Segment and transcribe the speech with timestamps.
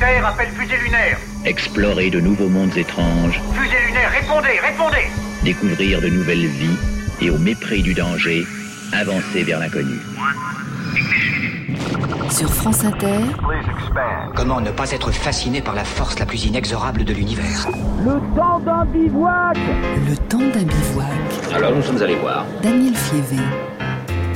[0.00, 1.18] Terre appelle fusée lunaire.
[1.44, 3.38] Explorer de nouveaux mondes étranges.
[3.52, 5.06] Fusée lunaire, répondez, répondez
[5.44, 6.76] Découvrir de nouvelles vies
[7.20, 8.46] et au mépris du danger,
[8.94, 10.00] avancer vers l'inconnu.
[12.30, 13.20] Sur France Inter,
[14.34, 17.68] Comment ne pas être fasciné par la force la plus inexorable de l'univers
[18.02, 19.58] le temps d'un bivouac.
[21.54, 22.46] Alors nous sommes allés voir.
[22.62, 23.36] Daniel Fievé.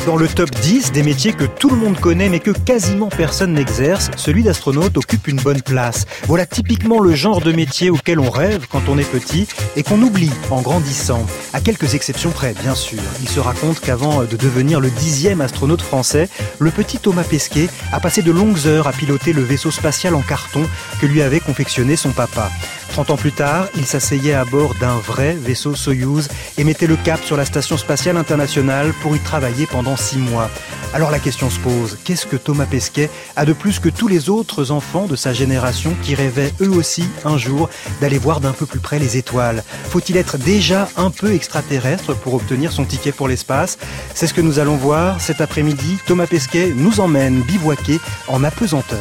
[0.06, 3.54] Dans le top 10 des métiers que tout le monde connaît mais que quasiment personne
[3.54, 6.04] n'exerce, celui d'astronaute occupe une bonne place.
[6.26, 10.02] Voilà typiquement le genre de métier auquel on rêve quand on est petit et qu'on
[10.02, 11.24] oublie en grandissant.
[11.54, 13.00] À quelques exceptions près, bien sûr.
[13.22, 16.28] Il se raconte qu'avant de devenir le dixième astronaute français,
[16.58, 20.22] le petit Thomas Pesquet a passé de longues heures à piloter le vaisseau spatial en
[20.22, 20.68] carton
[21.00, 22.50] que lui avait confectionné son papa.
[22.94, 26.94] 30 ans plus tard, il s'asseyait à bord d'un vrai vaisseau Soyouz et mettait le
[26.94, 30.48] cap sur la station spatiale internationale pour y travailler pendant six mois.
[30.92, 34.30] Alors la question se pose, qu'est-ce que Thomas Pesquet a de plus que tous les
[34.30, 37.68] autres enfants de sa génération qui rêvaient eux aussi un jour
[38.00, 39.64] d'aller voir d'un peu plus près les étoiles?
[39.88, 43.76] Faut-il être déjà un peu extraterrestre pour obtenir son ticket pour l'espace?
[44.14, 45.98] C'est ce que nous allons voir cet après-midi.
[46.06, 47.98] Thomas Pesquet nous emmène bivouaquer
[48.28, 49.00] en apesanteur.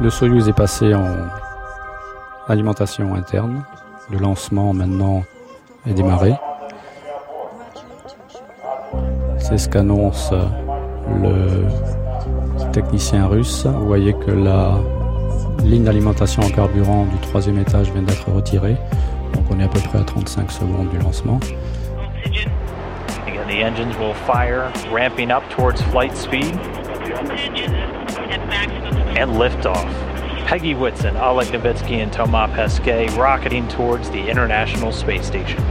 [0.00, 1.28] Le Soyuz est passé en
[2.48, 3.64] alimentation interne.
[4.10, 5.22] Le lancement maintenant
[5.86, 6.34] est démarré.
[9.38, 10.32] C'est ce qu'annonce
[11.22, 11.64] le
[12.72, 13.66] technicien russe.
[13.66, 14.78] Vous voyez que la
[15.62, 18.76] ligne d'alimentation en carburant du troisième étage vient d'être retirée.
[19.32, 21.40] Donc on est à peu près à 35 secondes du lancement.
[23.26, 26.54] Again, the engines will fire, ramping up towards flight speed.
[29.16, 30.13] And liftoff.
[30.44, 35.62] Peggy Whitson, Oleg Novitsky, and Thomas Pesquet rocketing towards the International Space Station.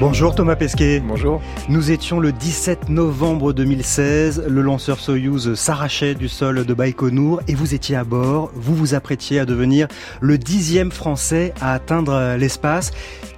[0.00, 1.02] Bonjour Thomas Pesquet.
[1.06, 1.42] Bonjour.
[1.68, 7.54] Nous étions le 17 novembre 2016, le lanceur Soyouz s'arrachait du sol de Baïkonour et
[7.54, 9.88] vous étiez à bord, vous vous apprêtiez à devenir
[10.22, 12.92] le dixième Français à atteindre l'espace.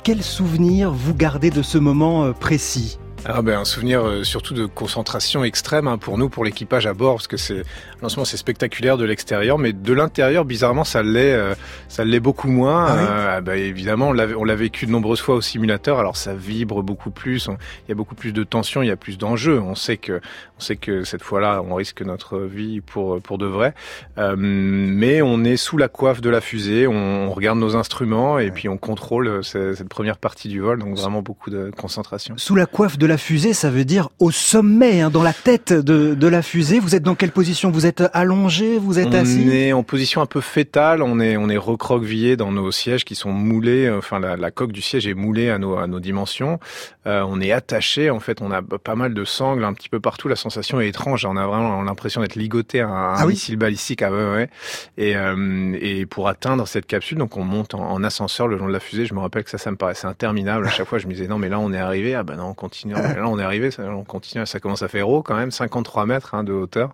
[0.04, 2.96] Quel souvenir vous gardez de ce moment euh, précis?
[3.24, 6.94] Ah ben, un souvenir euh, surtout de concentration extrême hein, pour nous, pour l'équipage à
[6.94, 7.62] bord, parce que c'est
[8.00, 11.54] lancement c'est spectaculaire de l'extérieur, mais de l'intérieur, bizarrement, ça l'est, euh,
[11.88, 12.86] ça l'est beaucoup moins.
[12.86, 16.00] Ah oui Euh, bah, évidemment, on l'a, on l'a vécu de nombreuses fois au simulateur,
[16.00, 17.48] alors ça vibre beaucoup plus,
[17.86, 19.60] il y a beaucoup plus de tension, il y a plus d'enjeux.
[19.60, 20.20] On sait que,
[20.62, 23.74] sait que cette fois-là, on risque notre vie pour pour de vrai,
[24.18, 28.38] Euh, mais on est sous la coiffe de la fusée, on, on regarde nos instruments
[28.38, 31.70] et puis on contrôle euh, ce- cette première partie du vol, donc vraiment beaucoup de
[31.76, 32.34] concentration.
[32.38, 35.72] Sous la coiffe de la fusée, ça veut dire au sommet, hein, dans la tête
[35.72, 36.78] de, de la fusée.
[36.80, 37.70] Vous êtes dans quelle position?
[37.70, 38.78] Vous êtes allongé?
[38.78, 39.48] Vous êtes on assis?
[39.50, 43.14] est en position un peu fétale, on est on est recroquevillé dans nos sièges qui
[43.14, 46.58] sont moulés, enfin la, la coque du siège est moulée à nos à nos dimensions.
[47.06, 49.98] Euh, on est attaché, en fait, on a pas mal de sangles un petit peu
[49.98, 50.28] partout.
[50.28, 53.56] La sensation est étrange, on a vraiment l'impression d'être ligoté à un, Ah oui missile
[53.56, 54.02] balistique.
[54.02, 54.50] Ah ouais, ouais.
[54.96, 58.66] Et euh, et pour atteindre cette capsule, donc on monte en, en ascenseur le long
[58.66, 59.06] de la fusée.
[59.06, 60.66] Je me rappelle que ça, ça me paraissait interminable.
[60.66, 62.14] À chaque fois, je me disais non, mais là on est arrivé.
[62.14, 62.94] Ah ben non, on continue.
[62.94, 64.46] Là on est arrivé, ça, on continue.
[64.46, 66.92] Ça commence à faire haut quand même, 53 mètres hein, de hauteur.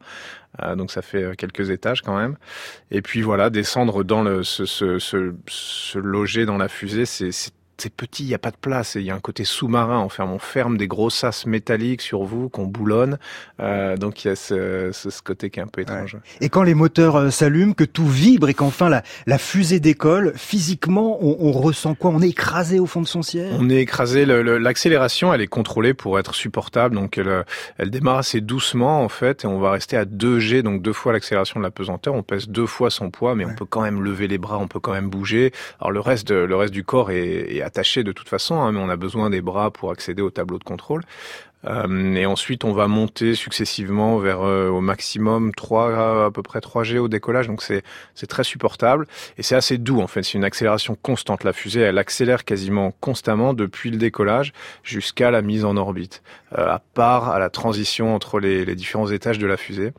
[0.62, 2.36] Euh, donc ça fait euh, quelques étages quand même.
[2.90, 7.30] Et puis voilà, descendre dans le, se, se, se, se loger dans la fusée, c'est
[7.78, 8.96] c'est- petit, il n'y a pas de place.
[8.96, 10.00] et Il y a un côté sous-marin.
[10.00, 13.18] On ferme, on ferme des gros sas métalliques sur vous qu'on boulonne.
[13.60, 16.16] Euh, donc il y a ce, ce, ce côté qui est un peu étrange.
[16.40, 20.32] Et quand les moteurs euh, s'allument, que tout vibre et qu'enfin la, la fusée décolle,
[20.36, 22.10] physiquement, on, on ressent quoi?
[22.10, 23.52] On est écrasé au fond de son siège?
[23.58, 24.26] On est écrasé.
[24.26, 26.94] L'accélération, elle est contrôlée pour être supportable.
[26.94, 27.42] Donc, elle, euh,
[27.78, 30.92] elle démarre assez doucement en fait, et on va rester à 2 G, donc deux
[30.92, 32.14] fois l'accélération de la pesanteur.
[32.14, 34.68] On pèse deux fois son poids, mais on peut quand même lever les bras, on
[34.68, 35.52] peut quand même bouger.
[35.80, 38.80] Alors le reste, le reste du corps est, est attaché de toute façon, hein, mais
[38.80, 41.02] on a besoin des bras pour accéder au tableau de contrôle.
[41.66, 46.60] Euh, et ensuite, on va monter successivement vers euh, au maximum 3, à peu près
[46.60, 47.48] 3 G au décollage.
[47.48, 49.06] Donc c'est très supportable
[49.38, 50.22] et c'est assez doux en fait.
[50.22, 51.44] C'est une accélération constante.
[51.44, 56.22] La fusée, elle accélère quasiment constamment depuis le décollage jusqu'à la mise en orbite,
[56.56, 59.92] euh, à part à la transition entre les, les différents étages de la fusée.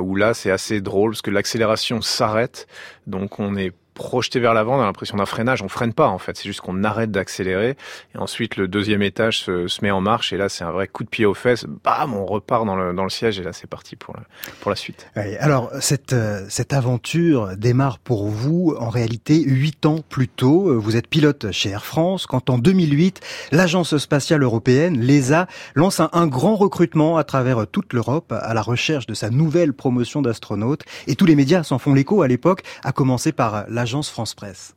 [0.00, 2.66] Où là, c'est assez drôle parce que l'accélération s'arrête,
[3.06, 6.18] donc on est projeté vers l'avant, on a l'impression d'un freinage, on freine pas en
[6.18, 7.76] fait, c'est juste qu'on arrête d'accélérer.
[8.14, 10.32] Et ensuite le deuxième étage se, se met en marche.
[10.32, 12.92] Et là c'est un vrai coup de pied aux fesses, bam, on repart dans le,
[12.92, 13.38] dans le siège.
[13.40, 14.22] Et là c'est parti pour la,
[14.60, 15.06] pour la suite.
[15.16, 20.68] Ouais, alors, cette, euh, cette aventure démarre pour vous en réalité huit ans plus tôt.
[20.68, 23.20] Euh, Vous êtes pilote chez Air France quand en 2008,
[23.52, 29.06] l'agence spatiale européenne, l'ESA, lance un, grand recrutement à travers toute l'Europe à la recherche
[29.06, 30.82] de sa nouvelle promotion d'astronautes.
[31.06, 34.74] Et tous les médias s'en font l'écho à l'époque, à commencer par France Presse.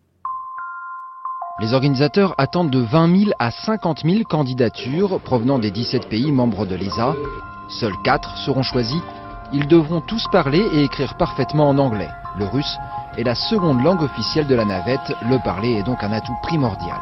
[1.59, 6.65] Les organisateurs attendent de 20 000 à 50 000 candidatures provenant des 17 pays membres
[6.65, 7.15] de l'ESA.
[7.69, 9.01] Seuls 4 seront choisis.
[9.53, 12.09] Ils devront tous parler et écrire parfaitement en anglais.
[12.37, 12.77] Le russe
[13.17, 16.99] est la seconde langue officielle de la navette, le parler est donc un atout primordial.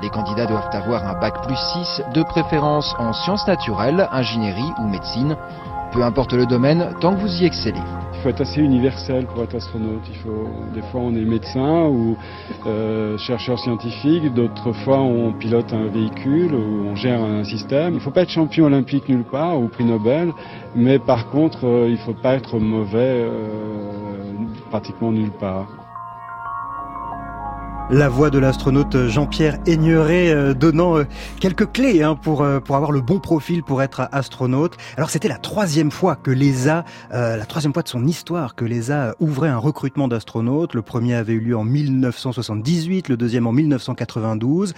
[0.00, 4.88] Les candidats doivent avoir un bac plus 6, de préférence en sciences naturelles, ingénierie ou
[4.88, 5.36] médecine.
[5.94, 7.78] Peu importe le domaine, tant que vous y excellez.
[8.14, 10.02] Il faut être assez universel pour être astronaute.
[10.74, 12.16] Des fois, on est médecin ou
[12.66, 14.34] euh, chercheur scientifique.
[14.34, 17.92] D'autres fois, on pilote un véhicule ou on gère un système.
[17.92, 20.32] Il ne faut pas être champion olympique nulle part ou prix Nobel,
[20.74, 23.30] mais par contre, euh, il ne faut pas être mauvais euh,
[24.70, 25.83] pratiquement nulle part.
[27.90, 31.04] La voix de l'astronaute Jean-Pierre Aigneret euh, donnant euh,
[31.38, 34.78] quelques clés hein, pour euh, pour avoir le bon profil pour être astronaute.
[34.96, 39.14] Alors c'était la troisième fois que l'ESA, la troisième fois de son histoire que l'ESA
[39.20, 40.74] ouvrait un recrutement d'astronautes.
[40.74, 44.72] Le premier avait eu lieu en 1978, le deuxième en 1992.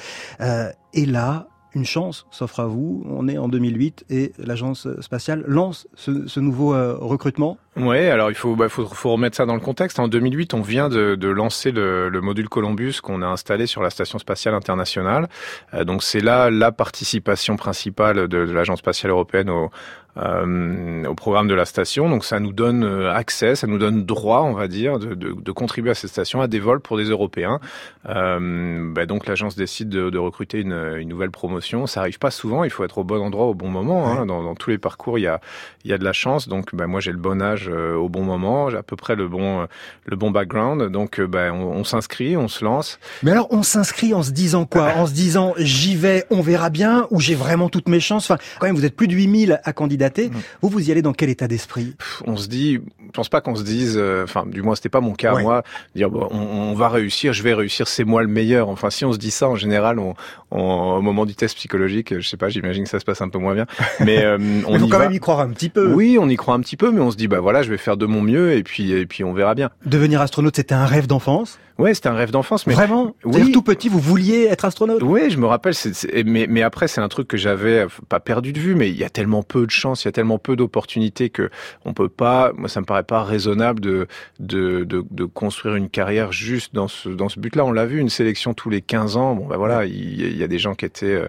[0.93, 3.05] et là, une chance s'offre à vous.
[3.09, 7.59] On est en 2008 et l'agence spatiale lance ce, nouveau recrutement.
[7.77, 9.99] Ouais, alors il faut, bah, faut, remettre ça dans le contexte.
[10.01, 13.91] En 2008, on vient de, lancer le, le, module Columbus qu'on a installé sur la
[13.91, 15.29] station spatiale internationale.
[15.75, 19.69] Euh, donc c'est là la participation principale de, de l'agence spatiale européenne au, euh,
[20.17, 22.09] au programme de la station.
[22.09, 25.33] Donc ça nous donne euh, accès, ça nous donne droit, on va dire, de, de,
[25.33, 27.61] de contribuer à cette station à des vols pour des Européens.
[28.09, 31.87] Euh, bah, donc l'agence décide de, de recruter une, une, nouvelle promotion.
[31.87, 32.65] Ça arrive pas souvent.
[32.65, 34.09] Il faut être au bon endroit au bon moment.
[34.09, 34.27] Hein.
[34.27, 35.41] Dans, dans, tous les parcours, il y a,
[35.85, 36.49] il y a de la chance.
[36.49, 39.17] Donc bah, moi j'ai le bon âge euh, au bon moment, j'ai à peu près
[39.17, 39.67] le bon euh,
[40.07, 40.91] le bon background.
[40.91, 42.99] Donc ben, on, on s'inscrit, on se lance.
[43.23, 44.95] Mais alors on s'inscrit en se disant quoi?
[44.97, 48.31] En se disant j'y vais, on verra bien, ou j'ai vraiment toutes mes chances?
[48.31, 49.73] Enfin, quand même, vous êtes plus de 8000 à
[50.09, 50.29] candidater.
[50.29, 50.43] Mmh.
[50.63, 51.95] Vous, vous y allez dans quel état d'esprit?
[52.27, 55.15] On se dit, je pense pas qu'on se dise, enfin, du moins c'était pas mon
[55.15, 55.43] cas ouais.
[55.43, 55.63] moi,
[55.95, 58.69] dire bon, on, on, va réussir, je vais réussir, c'est moi le meilleur.
[58.69, 60.15] Enfin, si on se dit ça en général, on,
[60.51, 63.29] on, au moment du test psychologique, je sais pas, j'imagine que ça se passe un
[63.29, 63.67] peu moins bien,
[64.01, 64.37] mais euh,
[64.67, 65.05] on mais faut y quand va.
[65.05, 65.93] même y croire un petit peu.
[65.93, 67.79] Oui, on y croit un petit peu, mais on se dit bah voilà, je vais
[67.79, 69.71] faire de mon mieux et puis et puis on verra bien.
[69.85, 71.59] Devenir astronaute, c'était un rêve d'enfance?
[71.79, 73.15] Ouais, c'était un rêve d'enfance, mais vraiment?
[73.25, 73.53] Oui.
[73.53, 75.03] Tout petit, vous vouliez être astronaute?
[75.03, 75.75] Oui, je me rappelle.
[76.25, 79.05] mais mais après, c'est un truc que j'avais pas perdu de vue, mais il y
[79.05, 79.71] a tellement peu de
[80.05, 81.51] il y a tellement peu d'opportunités que
[81.85, 82.53] on peut pas.
[82.57, 87.65] Moi, ça me paraît pas raisonnable de construire une carrière juste dans ce but-là.
[87.65, 89.35] On l'a vu, une sélection tous les 15 ans.
[89.35, 91.23] Bon, ben voilà, il, il y a des gens qui étaient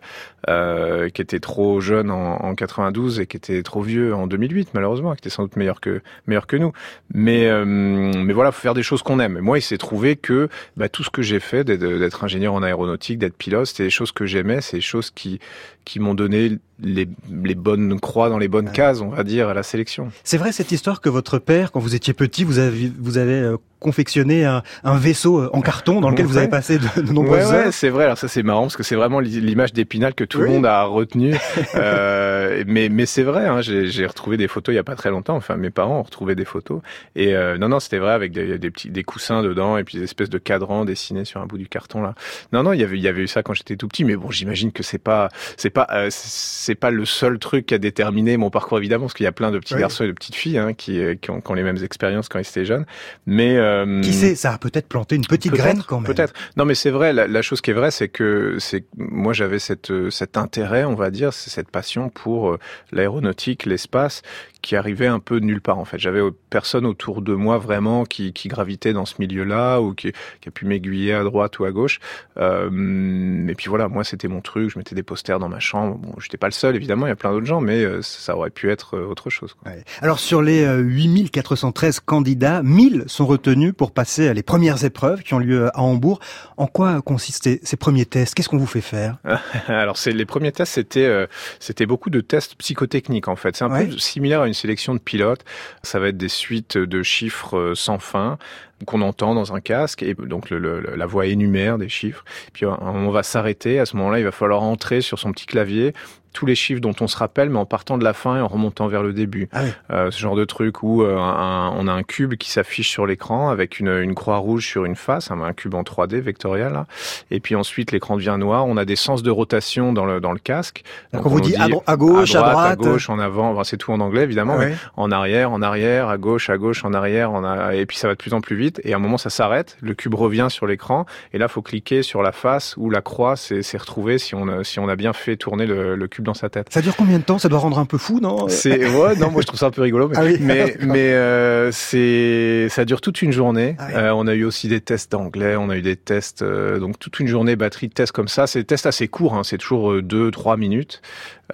[0.49, 4.69] euh, qui étaient trop jeunes en, en 92 et qui étaient trop vieux en 2008,
[4.73, 6.71] malheureusement, qui étaient sans doute meilleurs que meilleurs que nous.
[7.13, 9.37] Mais euh, mais voilà, faut faire des choses qu'on aime.
[9.37, 12.63] Et moi, il s'est trouvé que bah, tout ce que j'ai fait, d'être ingénieur en
[12.63, 15.39] aéronautique, d'être pilote, c'était des choses que j'aimais, c'est des choses qui
[15.87, 19.53] qui m'ont donné les, les, bonnes croix dans les bonnes cases, on va dire, à
[19.53, 20.11] la sélection.
[20.25, 23.39] C'est vrai cette histoire que votre père, quand vous étiez petit, vous avez, vous avez
[23.39, 26.31] euh, confectionné un, un, vaisseau en carton dans lequel ouais.
[26.31, 27.65] vous avez passé de, de nombreuses ouais, heures.
[27.65, 28.05] Ouais, c'est vrai.
[28.05, 30.45] Alors ça, c'est marrant parce que c'est vraiment l'image d'Épinal que tout oui.
[30.45, 31.35] le monde a retenu.
[31.75, 33.45] euh, mais mais c'est vrai.
[33.45, 35.35] Hein, J'ai retrouvé des photos il y a pas très longtemps.
[35.35, 36.81] Enfin, mes parents ont retrouvé des photos.
[37.15, 39.97] Et euh, non, non, c'était vrai avec des, des, petits des coussins dedans et puis
[39.97, 42.15] des espèces de cadrans dessinés sur un bout du carton là.
[42.53, 44.03] Non, non, il y avait il y avait eu ça quand j'étais tout petit.
[44.03, 47.73] Mais bon, j'imagine que c'est pas c'est pas euh, c'est pas le seul truc qui
[47.73, 49.81] a déterminé mon parcours évidemment parce qu'il y a plein de petits oui.
[49.81, 52.39] garçons et de petites filles hein, qui, qui, ont, qui, ont, les mêmes expériences quand
[52.39, 52.85] ils étaient jeunes
[53.25, 56.13] mais euh, qui sait ça a peut-être planté une petite peut graine quand même.
[56.13, 56.33] peut-être.
[56.55, 59.59] Non mais c'est vrai la, la, chose qui est vraie c'est que c'est moi j'avais
[59.59, 62.59] cette cet intérêt on va dire cette passion pour euh,
[62.91, 64.21] l'aéronautique l'espace
[64.67, 65.97] qui arrivait un peu de nulle part en fait.
[65.97, 66.19] J'avais
[66.49, 70.51] personne autour de moi vraiment qui, qui gravitait dans ce milieu-là ou qui, qui, a
[70.51, 72.01] pu m'aiguiller à droite ou à gauche.
[72.37, 74.69] Euh, et puis voilà, moi c'était mon truc.
[74.69, 75.95] Je mettais des posters dans ma chambre.
[75.99, 78.35] Bon, j'étais pas le seul évidemment, il y a plein d'autres gens, mais euh, ça
[78.35, 79.53] aurait pu être autre chose.
[79.53, 79.71] Quoi.
[79.71, 79.85] Ouais.
[80.01, 85.39] Alors sur les 8413 candidats, 1000 sont retenus pour passer les premières épreuves qui ont
[85.39, 86.19] lieu à Hambourg.
[86.57, 88.33] En quoi consistaient ces premiers tests?
[88.33, 89.15] Qu'est-ce qu'on vous fait faire?
[89.69, 91.25] Alors c'est les premiers tests, c'était euh,
[91.61, 93.55] c'était beaucoup de tests psychotechniques en fait.
[93.55, 93.85] C'est un ouais.
[93.85, 95.45] peu similaire à une sélection de pilotes.
[95.83, 98.37] Ça va être des suites de chiffres sans fin
[98.85, 102.23] qu'on entend dans un casque et donc le, le, la voix énumère des chiffres.
[102.53, 103.79] Puis on va s'arrêter.
[103.79, 105.93] À ce moment-là, il va falloir entrer sur son petit clavier
[106.37, 108.47] tous les chiffres dont on se rappelle, mais en partant de la fin et en
[108.47, 109.49] remontant vers le début.
[109.51, 109.69] Ah oui.
[109.91, 113.07] euh, ce genre de truc où euh, un, on a un cube qui s'affiche sur
[113.07, 116.73] l'écran avec une, une, croix rouge sur une face, un, un cube en 3D vectoriel.
[116.73, 116.85] Là.
[117.31, 118.67] Et puis ensuite, l'écran devient noir.
[118.67, 120.83] On a des sens de rotation dans le, dans le casque.
[121.11, 123.51] Donc, on vous dit, dit à, gauche, à droite, à droite, à gauche, en avant.
[123.53, 124.57] Enfin, c'est tout en anglais évidemment.
[124.59, 124.73] Ah oui.
[124.95, 127.33] En arrière, en arrière, à gauche, à gauche, en arrière.
[127.33, 127.73] A...
[127.73, 129.29] Et puis ça va de plus en plus vite vite et à un moment ça
[129.29, 133.01] s'arrête, le cube revient sur l'écran et là faut cliquer sur la face où la
[133.01, 136.25] croix s'est retrouvée si on a, si on a bien fait tourner le, le, cube
[136.25, 136.67] dans sa tête.
[136.71, 137.39] Ça dure combien de temps?
[137.39, 138.47] Ça doit rendre un peu fou, non?
[138.47, 140.37] C'est ouais, non, moi je trouve ça un peu rigolo, mais ah oui.
[140.39, 143.75] mais, mais euh, c'est ça dure toute une journée.
[143.79, 146.79] Ah euh, on a eu aussi des tests d'anglais, on a eu des tests euh,
[146.79, 148.47] donc toute une journée batterie de tests comme ça.
[148.47, 151.01] C'est des tests assez courts, hein, c'est toujours deux trois minutes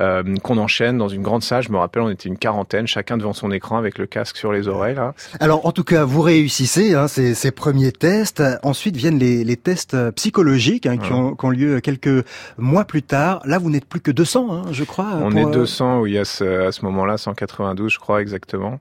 [0.02, 1.64] euh, qu'on enchaîne dans une grande salle.
[1.64, 4.52] Je me rappelle, on était une quarantaine, chacun devant son écran avec le casque sur
[4.52, 4.96] les oreilles.
[4.96, 5.14] Là.
[5.40, 8.44] Alors, en tout cas, vous réussissez hein, ces, ces, premiers tests.
[8.64, 12.26] Ensuite viennent les, les tests psychologiques hein, qui, ont, qui, ont, lieu quelques
[12.58, 13.42] mois plus tard.
[13.46, 15.10] Là, vous n'êtes plus que 200, hein, je crois.
[15.22, 18.80] On est 200, oui, à ce, à ce moment-là, 192, je crois exactement.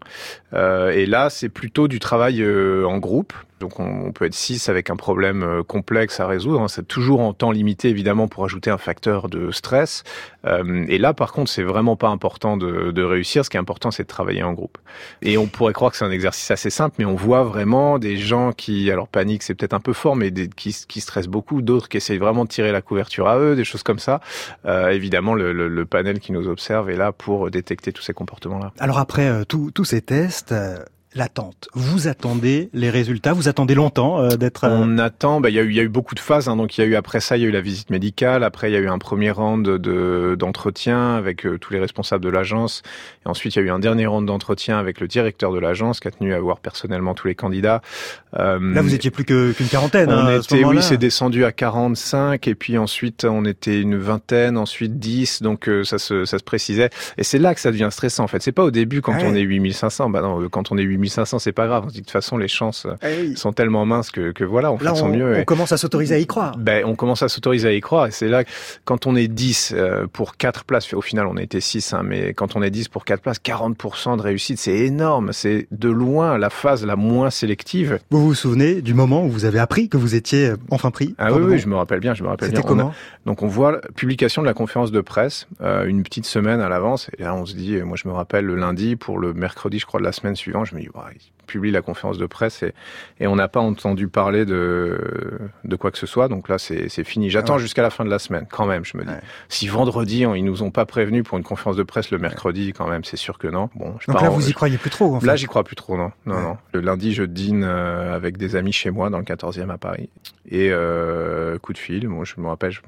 [0.55, 3.33] Euh, et là, c'est plutôt du travail euh, en groupe.
[3.63, 6.61] Donc on, peut être 6 avec un problème euh, complexe à résoudre.
[6.61, 6.69] Hein.
[6.69, 10.03] C'est toujours en temps limité évidemment pour ajouter un facteur de stress.
[10.45, 13.45] Euh, et là par contre c'est vraiment pas important de, réussir.
[13.45, 14.79] Ce qui est important c'est de travailler en groupe.
[15.23, 18.17] Et on pourrait croire que c'est un exercice assez simple, mais on voit vraiment des
[18.17, 21.99] gens qui, alors panique c'est peut-être un peu fort, mais qui, stressent beaucoup, d'autres qui
[21.99, 24.21] essayent vraiment de tirer la couverture à eux, des choses comme ça.
[24.67, 28.73] Euh, évidemment le, panel qui nous observe est là pour détecter tous ces comportements-là.
[28.81, 30.53] Alors après tous ces tests,
[31.15, 31.69] l'attente.
[31.75, 34.65] Vous attendez les résultats, vous attendez longtemps euh, d'être...
[34.65, 36.57] Euh, On attend, bah, il y, a eu, y a eu beaucoup de phases, hein,
[36.57, 38.71] donc il y a eu après ça, il y a eu la visite médicale, après
[38.71, 42.31] il y a eu un premier round de, d'entretien avec euh, tous les responsables de
[42.31, 42.83] l'agence,
[43.25, 46.01] et ensuite il y a eu un dernier round d'entretien avec le directeur de l'agence
[46.01, 47.83] qui a tenu à voir personnellement tous les candidats.
[48.35, 50.11] Là vous étiez plus qu'une quarantaine.
[50.11, 54.57] On hein, était, oui, c'est descendu à 45, et puis ensuite on était une vingtaine,
[54.57, 56.89] ensuite 10, donc ça, se, ça se précisait.
[57.19, 58.43] Et c'est là que ça devient stressant en fait.
[58.43, 61.53] C'est pas au début quand on est 8500, bah non, quand on est 8500, c'est
[61.53, 61.87] pas grave.
[61.87, 65.09] de toute façon, les chances eh sont tellement minces que, que voilà, on fait son
[65.09, 65.37] mieux.
[65.39, 66.57] On commence à s'autoriser à y croire.
[66.57, 68.07] Ben, on commence à s'autoriser à y croire.
[68.07, 68.45] Et c'est là,
[68.85, 72.03] quand on est 10 euh, pour 4 places, au final, on a été 6, hein,
[72.05, 75.33] mais quand on est 10 pour 4 places, 40% de réussite, c'est énorme.
[75.33, 77.99] C'est de loin la phase la moins sélective.
[78.11, 81.15] Vous vous souvenez du moment où vous avez appris que vous étiez euh, enfin pris
[81.19, 82.57] Ah oui, oui, je me rappelle bien, je me rappelle bien.
[82.57, 82.93] C'était comment
[83.27, 87.11] Donc on voit publication de la conférence de presse euh, une petite semaine à l'avance.
[87.19, 89.87] Et là, on se dit, moi je me rappelle le lundi pour le mercredi, je
[89.87, 90.89] crois, de la semaine suivante, je me dis,
[91.47, 92.73] publie la conférence de presse et,
[93.21, 96.29] et on n'a pas entendu parler de, de quoi que ce soit.
[96.29, 97.31] Donc là, c'est fini.
[97.31, 99.13] J'attends jusqu'à la fin de la semaine, quand même, je me dis.
[99.49, 102.73] Si vendredi, on, ils nous ont pas prévenu pour une conférence de presse le mercredi,
[102.73, 103.69] quand même, c'est sûr que non.
[103.75, 105.27] Bon, je Donc là, vous y croyez plus trop, en fait.
[105.27, 106.13] Là, j'y crois plus trop, non.
[106.27, 106.57] Non, non.
[106.73, 110.09] Le lundi, je dîne euh, avec des amis chez moi, dans le 14e à Paris.
[110.51, 112.81] Et euh, coup de fil, moi, je me rappelle, je,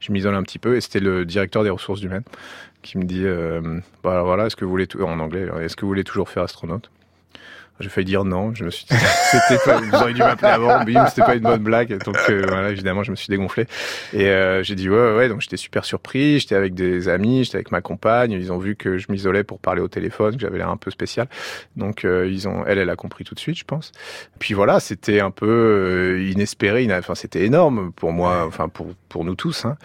[0.00, 2.24] je, m'isole un petit peu, et c'était le directeur des ressources humaines
[2.82, 5.88] qui me dit, euh, voilà, voilà, est-ce que vous voulez, en anglais, est-ce que vous
[5.88, 6.90] voulez toujours faire astronaute?
[7.80, 8.54] J'ai failli dire non.
[8.54, 8.94] Je me suis dit,
[9.30, 10.84] c'était pas, vous auriez dû m'appeler avant.
[10.84, 12.02] Bim, c'était pas une bonne blague.
[12.04, 13.66] Donc euh, voilà, évidemment, je me suis dégonflé.
[14.12, 15.28] Et euh, j'ai dit ouais, ouais.
[15.28, 16.38] Donc j'étais super surpris.
[16.38, 18.32] J'étais avec des amis, j'étais avec ma compagne.
[18.32, 20.90] Ils ont vu que je m'isolais pour parler au téléphone, que j'avais l'air un peu
[20.90, 21.26] spécial.
[21.76, 23.92] Donc euh, ils ont, elle, elle a compris tout de suite, je pense.
[24.38, 26.86] Puis voilà, c'était un peu euh, inespéré.
[26.96, 29.64] Enfin, c'était énorme pour moi, enfin pour pour nous tous.
[29.64, 29.76] Hein.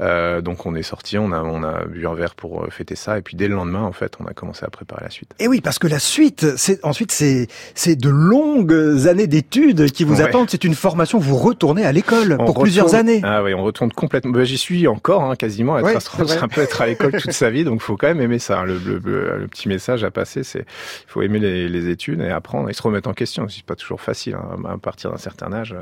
[0.00, 3.18] Euh, donc on est sorti, on a on a bu un verre pour fêter ça.
[3.18, 5.34] Et puis dès le lendemain, en fait, on a commencé à préparer la suite.
[5.38, 7.33] Et oui, parce que la suite, c'est ensuite c'est
[7.74, 10.50] c'est de longues années d'études qui vous attendent.
[10.50, 11.18] C'est une formation.
[11.18, 13.20] Vous retournez à l'école pour plusieurs années.
[13.24, 14.32] Ah oui, on retourne complètement.
[14.32, 15.78] Bah, J'y suis encore hein, quasiment.
[15.78, 18.20] Être astronaute, c'est un peu être à l'école toute sa vie, donc faut quand même
[18.20, 18.60] aimer ça.
[18.60, 18.64] Hein.
[18.64, 22.70] Le, le, petit message à passer, c'est il faut aimer les, les, études et apprendre
[22.70, 23.46] et se remettre en question.
[23.48, 25.74] C'est pas toujours facile hein, à partir d'un certain âge.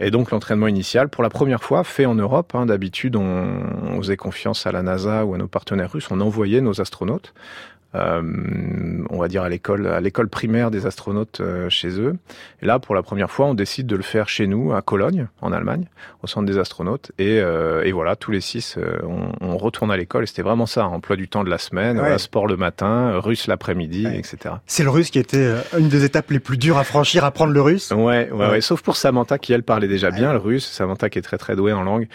[0.00, 2.54] Et donc l'entraînement initial, pour la première fois, fait en Europe.
[2.54, 6.08] Hein, D'habitude, on, on faisait confiance à la NASA ou à nos partenaires russes.
[6.10, 7.32] On envoyait nos astronautes
[7.94, 8.22] euh,
[9.08, 12.16] on va dire à l'école, à l'école primaire des astronautes euh, chez eux.
[12.60, 15.28] Et là, pour la première fois, on décide de le faire chez nous, à Cologne,
[15.40, 15.86] en Allemagne,
[16.22, 17.12] au centre des astronautes.
[17.18, 20.24] Et, euh, et voilà, tous les six, on, on, retourne à l'école.
[20.24, 22.18] Et c'était vraiment ça, emploi du temps de la semaine, ouais.
[22.18, 24.18] sport le matin, russe l'après-midi, ouais.
[24.18, 24.56] etc.
[24.66, 27.62] C'est le russe qui était une des étapes les plus dures à franchir, apprendre le
[27.62, 27.90] russe.
[27.90, 28.60] Ouais, ouais, ouais.
[28.60, 30.66] sauf pour Samantha qui elle parlait déjà bien le russe.
[30.66, 32.06] Samantha qui est très très douée en langue.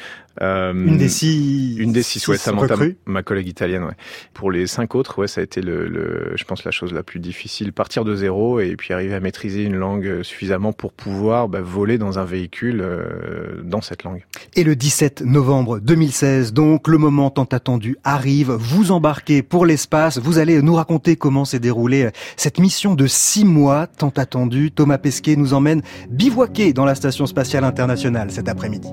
[0.42, 2.76] Euh, une des six, une des six, ouais, Samantha,
[3.06, 3.94] ma collègue italienne, ouais.
[4.34, 7.04] Pour les cinq autres, ouais, ça a été le, le, je pense, la chose la
[7.04, 7.74] plus difficile.
[7.74, 11.98] Partir de zéro et puis arriver à maîtriser une langue suffisamment pour pouvoir bah, voler
[11.98, 14.26] dans un véhicule euh, dans cette langue.
[14.56, 18.52] Et le 17 novembre 2016, donc, le moment tant attendu arrive.
[18.52, 20.20] Vous embarquez pour l'espace.
[20.20, 24.72] Vous allez nous raconter comment s'est déroulée cette mission de six mois tant attendue.
[24.72, 28.90] Thomas Pesquet nous emmène bivouaquer dans la station spatiale internationale cet après-midi.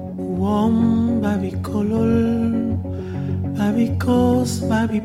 [1.20, 2.76] babi kolol
[3.56, 5.00] babi kos babi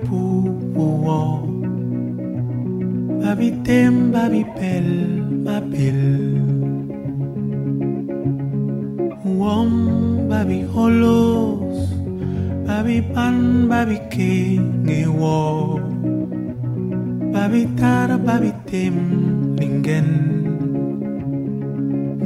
[3.22, 6.42] Ma vie t'aime, ma vie belle, ma belle.
[9.26, 11.90] Wom, baby holos,
[12.68, 15.80] baby pan, baby king, e wo.
[17.34, 20.10] Baby tara, baby tim, lingen.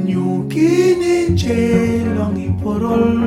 [0.04, 3.18] New Guinea, jelong i porol.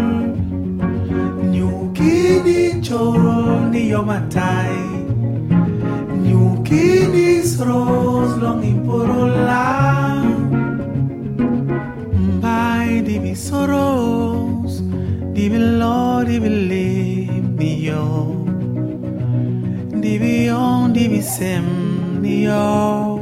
[1.51, 5.02] New Guinea, chorol, ni yo matai.
[6.33, 10.25] Yukinis rose long iporola
[12.17, 14.81] Mbai di soros
[15.29, 16.41] Di mi lo di
[17.85, 18.33] yo
[20.01, 21.69] Di on divi mi sem
[22.25, 23.21] yo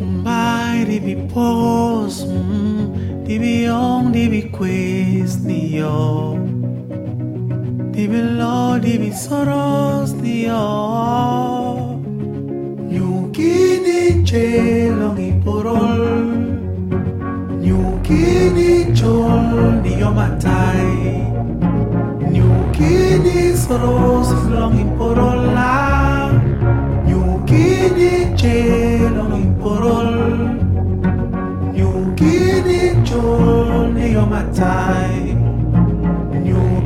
[0.00, 6.47] Mbai di pos mm, Di on di quest yo
[7.98, 10.62] Dibi lo, dibi soros dio
[12.86, 15.98] Nyukini chelongi porol
[17.58, 21.26] Nyukini chol dio matai
[22.30, 26.30] Nyukini soros longi porola
[27.02, 30.14] Nyukini chelongi porol
[31.74, 35.37] Nyukini chol dio matai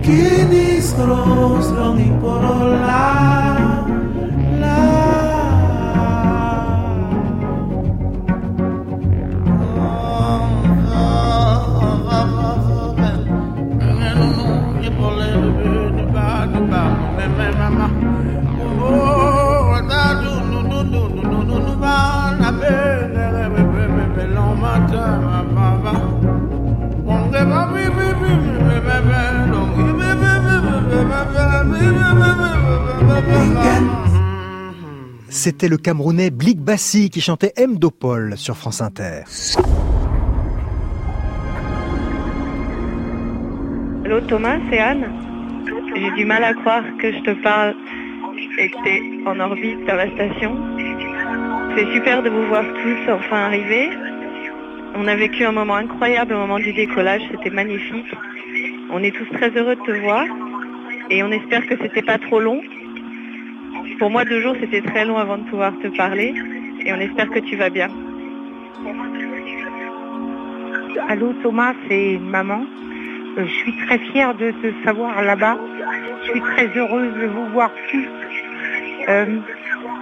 [0.02, 3.06] Kini skrong skrong porola
[35.34, 37.78] C'était le Camerounais Blik Bassi qui chantait M.
[37.78, 39.22] Dopol sur France Inter.
[44.04, 45.10] Allô Thomas, c'est Anne.
[45.96, 47.74] J'ai du mal à croire que je te parle
[48.58, 50.54] et que tu es en orbite dans la station.
[51.74, 53.88] C'est super de vous voir tous enfin arriver.
[54.94, 58.12] On a vécu un moment incroyable au moment du décollage, c'était magnifique.
[58.90, 60.26] On est tous très heureux de te voir
[61.08, 62.60] et on espère que c'était pas trop long.
[63.98, 66.34] Pour moi, deux jours, c'était très long avant de pouvoir te parler
[66.84, 67.88] et on espère que tu vas bien.
[71.08, 72.64] Allô Thomas, c'est maman.
[73.38, 75.58] Euh, je suis très fière de te savoir là-bas.
[76.22, 78.06] Je suis très heureuse de vous voir tous.
[79.08, 79.38] Euh,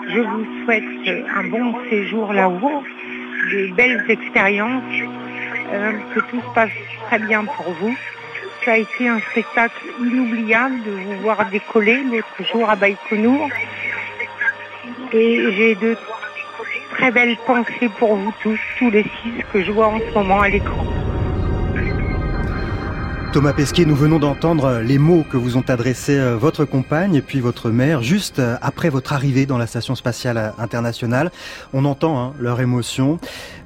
[0.08, 2.82] je vous souhaite un bon séjour là-haut,
[3.52, 4.82] de belles expériences,
[5.72, 6.70] euh, que tout se passe
[7.06, 7.94] très bien pour vous.
[8.64, 13.48] Ça a été un spectacle inoubliable de vous voir décoller l'autre jour à Baïkonour.
[15.12, 15.96] Et j'ai de
[16.90, 20.40] très belles pensées pour vous tous, tous les six que je vois en ce moment
[20.40, 20.99] à l'écran.
[23.32, 27.22] Thomas Pesquet, nous venons d'entendre les mots que vous ont adressés euh, votre compagne et
[27.22, 31.30] puis votre mère juste euh, après votre arrivée dans la station spatiale internationale.
[31.72, 33.20] On entend hein, leur émotion.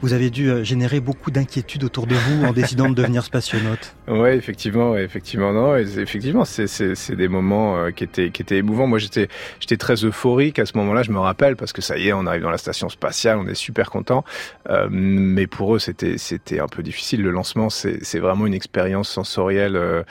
[0.05, 3.94] Vous avez dû euh, générer beaucoup d'inquiétudes autour de vous en décidant de devenir spationaute.
[4.07, 8.87] Oui, effectivement, effectivement, non, effectivement, c'est, des moments euh, qui étaient qui étaient émouvants.
[8.87, 9.29] Moi, j'étais
[9.61, 11.05] j'étais très euphorique à ce moment-là.
[11.05, 13.46] Je me rappelle parce que ça y est, on arrive dans la station spatiale, on
[13.46, 14.24] est super content.
[14.68, 17.22] Euh, mais pour eux, c'était c'était un peu difficile.
[17.22, 20.03] Le lancement, c'est vraiment une expérience sensorielle euh,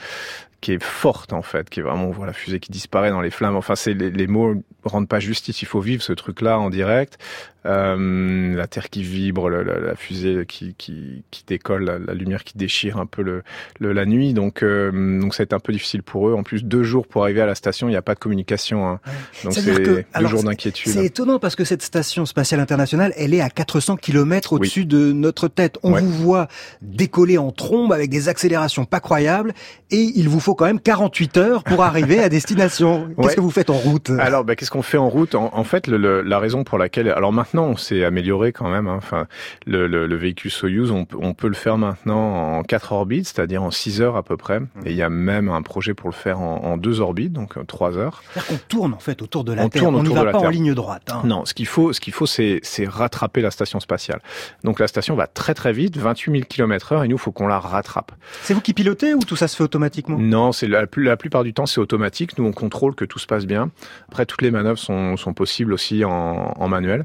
[0.60, 3.30] qui est forte en fait, qui est vraiment on la fusée qui disparaît dans les
[3.30, 3.56] flammes.
[3.56, 4.54] Enfin, c'est les, les mots
[4.84, 5.62] rendent pas justice.
[5.62, 7.18] Il faut vivre ce truc-là en direct.
[7.66, 12.12] Euh, la terre qui vibre, la, la, la fusée qui, qui, qui décolle, la, la,
[12.12, 13.42] lumière qui déchire un peu le,
[13.80, 14.34] le la nuit.
[14.34, 16.34] Donc, euh, donc ça a été un peu difficile pour eux.
[16.34, 18.86] En plus, deux jours pour arriver à la station, il n'y a pas de communication.
[18.86, 19.00] Hein.
[19.44, 20.92] Donc c'est deux alors, jours d'inquiétude.
[20.92, 24.86] C'est étonnant parce que cette station spatiale internationale, elle est à 400 km au-dessus oui.
[24.86, 25.78] de notre tête.
[25.82, 26.02] On ouais.
[26.02, 26.48] vous voit
[26.82, 29.54] décoller en trombe avec des accélérations pas croyables
[29.90, 33.08] et il vous faut quand même 48 heures pour arriver à destination.
[33.16, 33.34] Qu'est-ce ouais.
[33.36, 34.10] que vous faites en route?
[34.18, 35.34] Alors, bah, qu'est-ce qu'on fait en route?
[35.34, 38.68] En, en fait, le, la raison pour laquelle, alors maintenant maintenant, on s'est amélioré quand
[38.68, 38.88] même.
[38.88, 38.96] Hein.
[38.96, 39.26] Enfin,
[39.66, 43.62] le, le, le, véhicule Soyuz, on, on, peut le faire maintenant en quatre orbites, c'est-à-dire
[43.62, 44.60] en six heures à peu près.
[44.60, 44.68] Mmh.
[44.86, 47.54] Et il y a même un projet pour le faire en, en deux orbites, donc
[47.66, 48.22] trois heures.
[48.32, 49.82] C'est-à-dire qu'on tourne en fait autour de la on Terre.
[49.82, 51.10] Tourne on ne va pas en ligne droite.
[51.12, 51.22] Hein.
[51.24, 54.20] Non, ce qu'il faut, ce qu'il faut, c'est, c'est rattraper la station spatiale.
[54.64, 57.32] Donc la station va très très vite, 28 000 km heure, et nous, il faut
[57.32, 58.12] qu'on la rattrape.
[58.42, 60.18] C'est vous qui pilotez ou tout ça se fait automatiquement?
[60.18, 62.36] Non, c'est la, la plupart du temps, c'est automatique.
[62.36, 63.70] Nous, on contrôle que tout se passe bien.
[64.08, 66.10] Après, toutes les manœuvres sont, sont possibles aussi en,
[66.56, 67.04] en manuel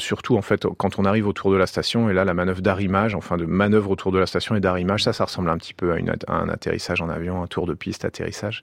[0.00, 3.14] surtout en fait quand on arrive autour de la station et là la manœuvre d'arrimage,
[3.14, 5.92] enfin de manœuvre autour de la station et d'arrimage, ça ça ressemble un petit peu
[5.92, 8.62] à, une, à, un atterrissage en avion, un tour de piste atterrissage.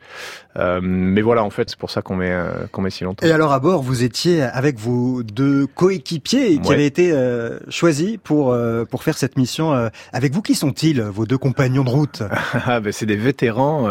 [0.57, 3.25] Euh, mais voilà en fait c'est pour ça qu'on met euh, qu'on met si longtemps.
[3.25, 6.75] Et alors à bord vous étiez avec vos deux coéquipiers qui ouais.
[6.75, 10.41] avaient été euh, choisis pour euh, pour faire cette mission avec vous.
[10.41, 12.23] Qui sont-ils vos deux compagnons de route?
[12.69, 13.87] Ah, ben, c'est des vétérans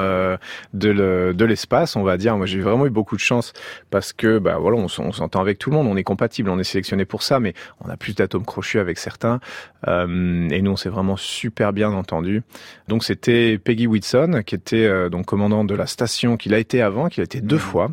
[0.74, 2.36] de le, de l'espace on va dire.
[2.36, 3.52] Moi j'ai vraiment eu beaucoup de chance
[3.90, 6.58] parce que bah voilà on, on s'entend avec tout le monde, on est compatible, on
[6.58, 9.40] est sélectionné pour ça ça, mais on a plus d'atomes crochus avec certains.
[9.88, 12.42] Euh, et nous, on s'est vraiment super bien entendu.
[12.88, 16.82] Donc c'était Peggy Whitson, qui était euh, donc commandant de la station qu'il a été
[16.82, 17.58] avant, qu'il a été deux mmh.
[17.58, 17.90] fois,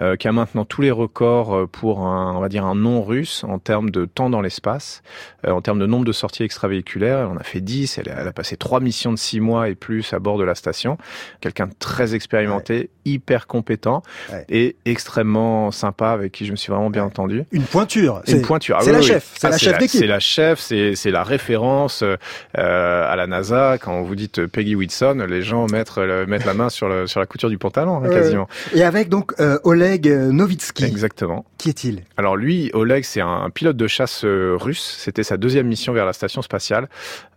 [0.00, 3.02] euh, qui a maintenant tous les records euh, pour un, on va dire un non
[3.02, 5.02] russe en termes de temps dans l'espace,
[5.46, 7.20] en termes de nombre de sorties extravéhiculaires.
[7.20, 9.74] Elle en a fait 10, elle, elle, a passé trois missions de six mois et
[9.74, 10.98] plus à bord de la station.
[11.40, 14.02] Quelqu'un de très expérimenté, hyper compétent
[14.48, 17.44] et extrêmement sympa avec qui je me suis vraiment bien entendu.
[17.52, 18.22] Une pointure.
[18.26, 18.78] Une pointure.
[18.82, 19.30] C'est la, chef.
[19.34, 20.00] C'est la chef d'équipe.
[20.00, 20.60] C'est la chef.
[20.60, 22.16] C'est la référence euh,
[22.56, 23.78] à la NASA.
[23.78, 27.26] Quand vous dites Peggy Whitson, les gens mettent, mettent la main sur, le, sur la
[27.26, 28.48] couture du pantalon, hein, quasiment.
[28.74, 30.84] Et avec donc euh, Oleg Novitsky.
[30.84, 31.44] Exactement.
[31.58, 32.02] Qui est-il?
[32.16, 34.96] Alors lui, Oleg, c'est un pilote de chasse euh, russe.
[34.98, 36.88] C'était sa deuxième mission vers la station spatiale.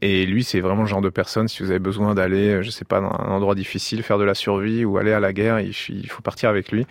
[0.01, 2.85] Et lui, c'est vraiment le genre de personne, si vous avez besoin d'aller, je sais
[2.85, 6.09] pas, dans un endroit difficile, faire de la survie ou aller à la guerre, il
[6.09, 6.85] faut partir avec lui.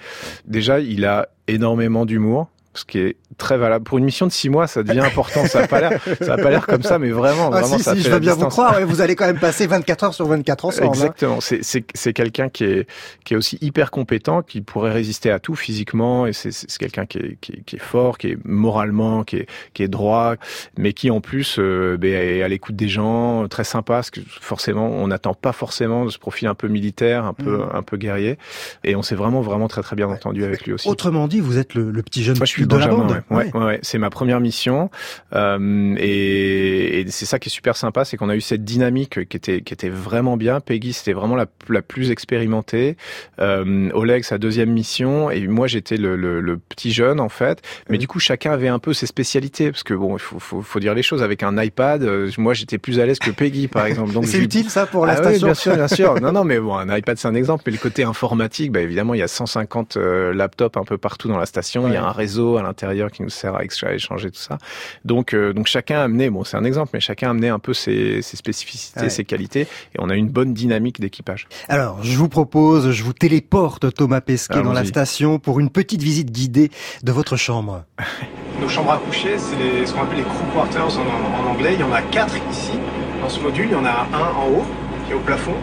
[0.47, 3.85] Déjà, il a énormément d'humour ce qui est très valable.
[3.85, 5.47] Pour une mission de six mois, ça devient important.
[5.47, 7.85] Ça n'a pas l'air, ça a pas l'air comme ça, mais vraiment, ah, vraiment, si,
[7.85, 8.81] ça si, fait je veux bien vous croire.
[8.85, 10.87] vous allez quand même passer 24 heures sur 24 ensemble.
[10.87, 10.91] Hein.
[10.93, 11.41] Exactement.
[11.41, 12.89] C'est, c'est, c'est quelqu'un qui est,
[13.25, 17.07] qui est aussi hyper compétent, qui pourrait résister à tout physiquement, et c'est, c'est quelqu'un
[17.07, 20.35] qui est, qui est, qui, est, fort, qui est moralement, qui est, qui est droit,
[20.77, 24.21] mais qui en plus euh, ben, est à l'écoute des gens, très sympa, parce que
[24.41, 27.71] forcément, on n'attend pas forcément de ce profil un peu militaire, un peu, mmh.
[27.73, 28.39] un peu guerrier,
[28.83, 30.89] et on s'est vraiment, vraiment très, très bien entendu avec lui aussi.
[30.89, 33.23] Autrement dit, vous êtes le, le petit jeune Moi, je suis de la bande.
[33.31, 33.51] Ouais.
[33.55, 34.91] Ouais, ouais, c'est ma première mission
[35.35, 39.29] euh, et, et c'est ça qui est super sympa, c'est qu'on a eu cette dynamique
[39.29, 40.61] qui était qui était vraiment bien.
[40.61, 42.97] Peggy c'était vraiment la, la plus expérimentée,
[43.41, 47.63] euh, Oleg sa deuxième mission et moi j'étais le, le, le, petit jeune en fait.
[47.89, 50.63] Mais du coup chacun avait un peu ses spécialités parce que bon il faut, faut,
[50.63, 52.03] faut dire les choses avec un iPad.
[52.03, 54.13] Euh, moi j'étais plus à l'aise que Peggy par exemple.
[54.13, 55.33] Donc c'est utile ça pour la ah, station.
[55.33, 56.15] Oui, bien sûr, bien sûr.
[56.25, 59.15] Non non mais bon un iPad c'est un exemple, mais le côté informatique, bah évidemment
[59.15, 61.85] il y a 150 euh, laptops un peu partout dans la station.
[61.85, 61.91] Ouais.
[61.91, 64.59] Il y a un réseau à l'intérieur qui nous sert à échanger tout ça.
[65.05, 67.59] Donc, euh, donc chacun a amené, bon c'est un exemple, mais chacun a amené un
[67.59, 69.11] peu ses, ses spécificités, ouais.
[69.11, 71.47] ses qualités, et on a une bonne dynamique d'équipage.
[71.69, 76.03] Alors, je vous propose, je vous téléporte Thomas Pesquet dans la station pour une petite
[76.03, 76.71] visite guidée
[77.03, 77.85] de votre chambre.
[78.61, 81.75] Nos chambres à coucher, c'est ce qu'on appelle les crew quarters en, en, anglais.
[81.75, 82.73] Il y en a quatre ici.
[83.21, 84.65] Dans ce module, il y en a un en haut,
[85.07, 85.55] qui est au plafond,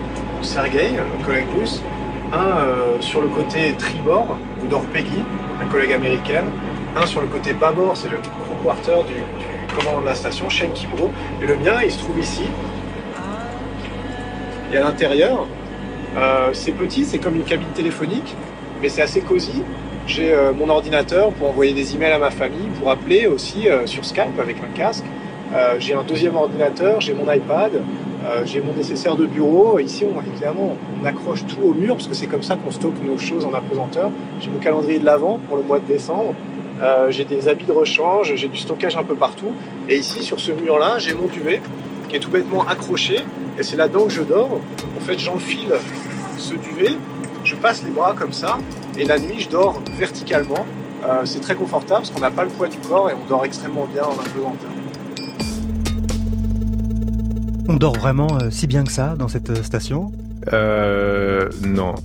[0.41, 1.81] Sergei, un collègue russe.
[2.33, 5.23] Un euh, sur le côté tribord, où dort Peggy,
[5.61, 6.43] un collègue américain
[6.95, 8.17] un sur le côté bâbord, c'est le
[8.63, 11.09] quarter du, du, commandant de la station, Shen Kimbo,
[11.41, 12.43] et le mien, il se trouve ici.
[14.73, 15.47] Et à l'intérieur,
[16.17, 18.35] euh, c'est petit, c'est comme une cabine téléphonique,
[18.81, 19.63] mais c'est assez cosy.
[20.07, 23.85] J'ai euh, mon ordinateur pour envoyer des emails à ma famille, pour appeler aussi euh,
[23.85, 25.05] sur Skype avec un casque.
[25.79, 27.73] J'ai un deuxième ordinateur, j'ai mon iPad,
[28.45, 29.79] j'ai mon nécessaire de bureau.
[29.79, 33.03] Ici, on, évidemment, on accroche tout au mur parce que c'est comme ça qu'on stocke
[33.03, 34.11] nos choses en apesanteur.
[34.39, 36.35] J'ai mon calendrier de l'avant pour le mois de décembre.
[36.81, 39.53] Euh, j'ai des habits de rechange, j'ai du stockage un peu partout.
[39.87, 41.61] Et ici, sur ce mur-là, j'ai mon duvet
[42.09, 43.19] qui est tout bêtement accroché.
[43.57, 44.59] Et c'est là-dedans que je dors.
[44.97, 45.73] En fait, j'enfile
[46.37, 46.95] ce duvet,
[47.43, 48.57] je passe les bras comme ça.
[48.97, 50.65] Et la nuit, je dors verticalement.
[51.03, 53.45] Euh, c'est très confortable parce qu'on n'a pas le poids du corps et on dort
[53.45, 54.69] extrêmement bien en apesanteur.
[57.67, 60.11] On dort vraiment euh, si bien que ça dans cette station
[60.53, 61.95] euh, non.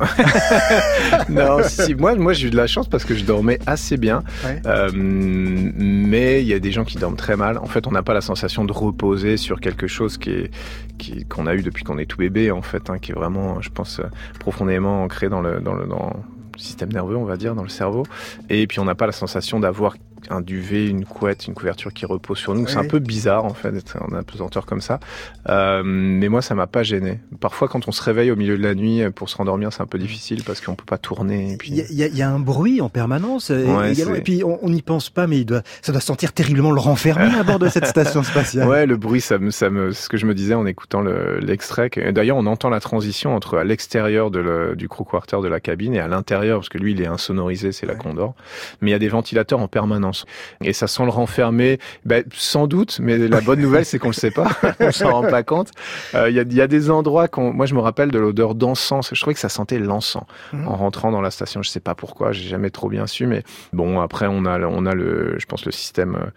[1.28, 4.22] non, si, moi, moi j'ai eu de la chance parce que je dormais assez bien.
[4.44, 4.60] Ouais.
[4.66, 7.58] Euh, mais il y a des gens qui dorment très mal.
[7.58, 10.50] En fait, on n'a pas la sensation de reposer sur quelque chose qui est
[10.98, 13.60] qui, qu'on a eu depuis qu'on est tout bébé, en fait, hein, qui est vraiment,
[13.60, 14.00] je pense,
[14.40, 16.12] profondément ancré dans le dans le dans
[16.54, 18.04] le système nerveux, on va dire, dans le cerveau.
[18.48, 19.96] Et puis on n'a pas la sensation d'avoir
[20.30, 22.64] un duvet, une couette, une couverture qui repose sur nous.
[22.64, 22.70] Oui.
[22.70, 25.00] C'est un peu bizarre en fait d'être en apesanteur comme ça.
[25.48, 27.20] Euh, mais moi, ça m'a pas gêné.
[27.40, 29.86] Parfois, quand on se réveille au milieu de la nuit pour se rendormir, c'est un
[29.86, 31.52] peu difficile parce qu'on peut pas tourner.
[31.52, 31.70] Il puis...
[31.72, 33.50] y, y, y, a un bruit en permanence.
[33.50, 34.14] Ouais, également.
[34.14, 37.34] Et puis on n'y pense pas, mais il doit, ça doit sentir terriblement le renfermer
[37.38, 38.66] à bord de cette station spatiale.
[38.76, 41.00] Ouais, le bruit, ça me, ça me, ce que je me disais en écoutant
[41.40, 41.88] l'extrait.
[41.94, 45.94] Le, D'ailleurs, on entend la transition entre à l'extérieur du crew quarter de la cabine
[45.94, 47.92] et à l'intérieur, parce que lui, il est insonorisé, c'est ouais.
[47.92, 48.34] la Condor.
[48.80, 50.15] Mais il y a des ventilateurs en permanence.
[50.62, 54.14] Et ça sent le renfermer, ben, sans doute, mais la bonne nouvelle, c'est qu'on le
[54.14, 54.48] sait pas,
[54.80, 55.70] on s'en rend pas compte.
[56.12, 58.54] Il euh, y, a, y, a, des endroits, qu'on, moi je me rappelle de l'odeur
[58.54, 60.68] d'encens, je trouvais que ça sentait l'encens mmh.
[60.68, 63.42] en rentrant dans la station, je sais pas pourquoi, j'ai jamais trop bien su, mais
[63.72, 66.30] bon, après on a, on a le, je pense le système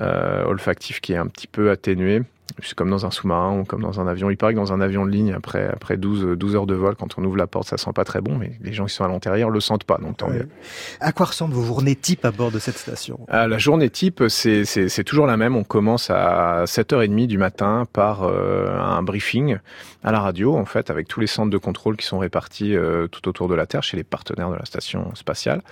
[0.00, 2.22] euh, olfactif qui est un petit peu atténué.
[2.62, 4.30] C'est comme dans un sous-marin ou comme dans un avion.
[4.30, 6.94] Il paraît que dans un avion de ligne, après, après 12, 12 heures de vol,
[6.96, 9.04] quand on ouvre la porte, ça sent pas très bon, mais les gens qui sont
[9.04, 10.48] à l'intérieur le sentent pas, donc tant mieux.
[11.00, 13.20] À quoi ressemblent vos journées type à bord de cette station?
[13.28, 15.56] Ah, La journée type, c'est toujours la même.
[15.56, 19.58] On commence à 7h30 du matin par euh, un briefing
[20.04, 23.08] à la radio, en fait, avec tous les centres de contrôle qui sont répartis euh,
[23.08, 25.62] tout autour de la Terre, chez les partenaires de la station spatiale.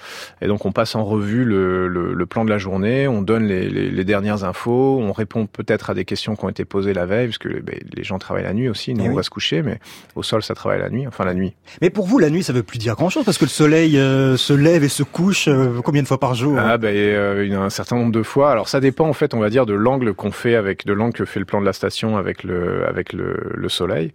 [0.43, 3.45] Et donc on passe en revue le, le, le plan de la journée, on donne
[3.45, 6.93] les, les, les dernières infos, on répond peut-être à des questions qui ont été posé
[6.95, 8.95] la veille, parce que ben, les gens travaillent la nuit aussi.
[8.95, 9.17] Nous, Eh on oui.
[9.17, 9.79] va se coucher, mais
[10.15, 11.07] au sol, ça travaille la nuit.
[11.07, 11.55] Enfin, la nuit.
[11.83, 14.37] Mais pour vous, la nuit, ça veut plus dire grand-chose parce que le soleil euh,
[14.37, 16.65] se lève et se couche euh, combien de fois par jour hein?
[16.67, 18.51] Ah, ben, euh, un certain nombre de fois.
[18.53, 21.15] Alors, ça dépend, en fait, on va dire, de l'angle qu'on fait avec, de l'angle
[21.15, 24.13] que fait le plan de la station avec le, avec le, le soleil.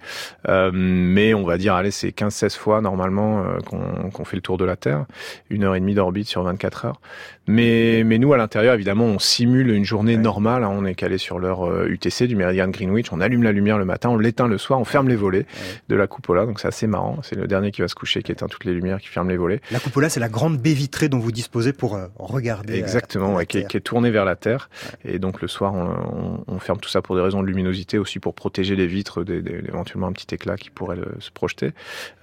[0.74, 4.66] Mais on va dire, allez, c'est 15-16 fois, normalement, qu'on qu'on fait le tour de
[4.66, 5.06] la Terre.
[5.50, 7.02] Une heure et demie d'orbite sur 24 heures.
[7.52, 10.64] Mais, mais nous, à l'intérieur, évidemment, on simule une journée normale.
[10.64, 10.70] hein.
[10.72, 13.12] On est calé sur l'heure euh, UTC du méridien de Greenwich.
[13.12, 15.46] On allume la lumière le matin, on l'éteint le soir, on ferme les volets
[15.90, 16.46] de la cupola.
[16.46, 17.18] Donc c'est assez marrant.
[17.24, 19.38] C'est le dernier qui va se coucher qui éteint toutes les lumières, qui ferme les
[19.38, 19.62] volets.
[19.72, 22.74] La cupola, c'est la grande baie vitrée dont vous disposez pour euh, regarder.
[22.74, 24.70] euh, Exactement, ouais, qui, est, qui est tourné vers la Terre.
[25.04, 27.98] Et donc le soir, on, on- on ferme tout ça pour des raisons de luminosité,
[27.98, 31.72] aussi pour protéger les vitres d'éventuellement un petit éclat qui pourrait le- se projeter.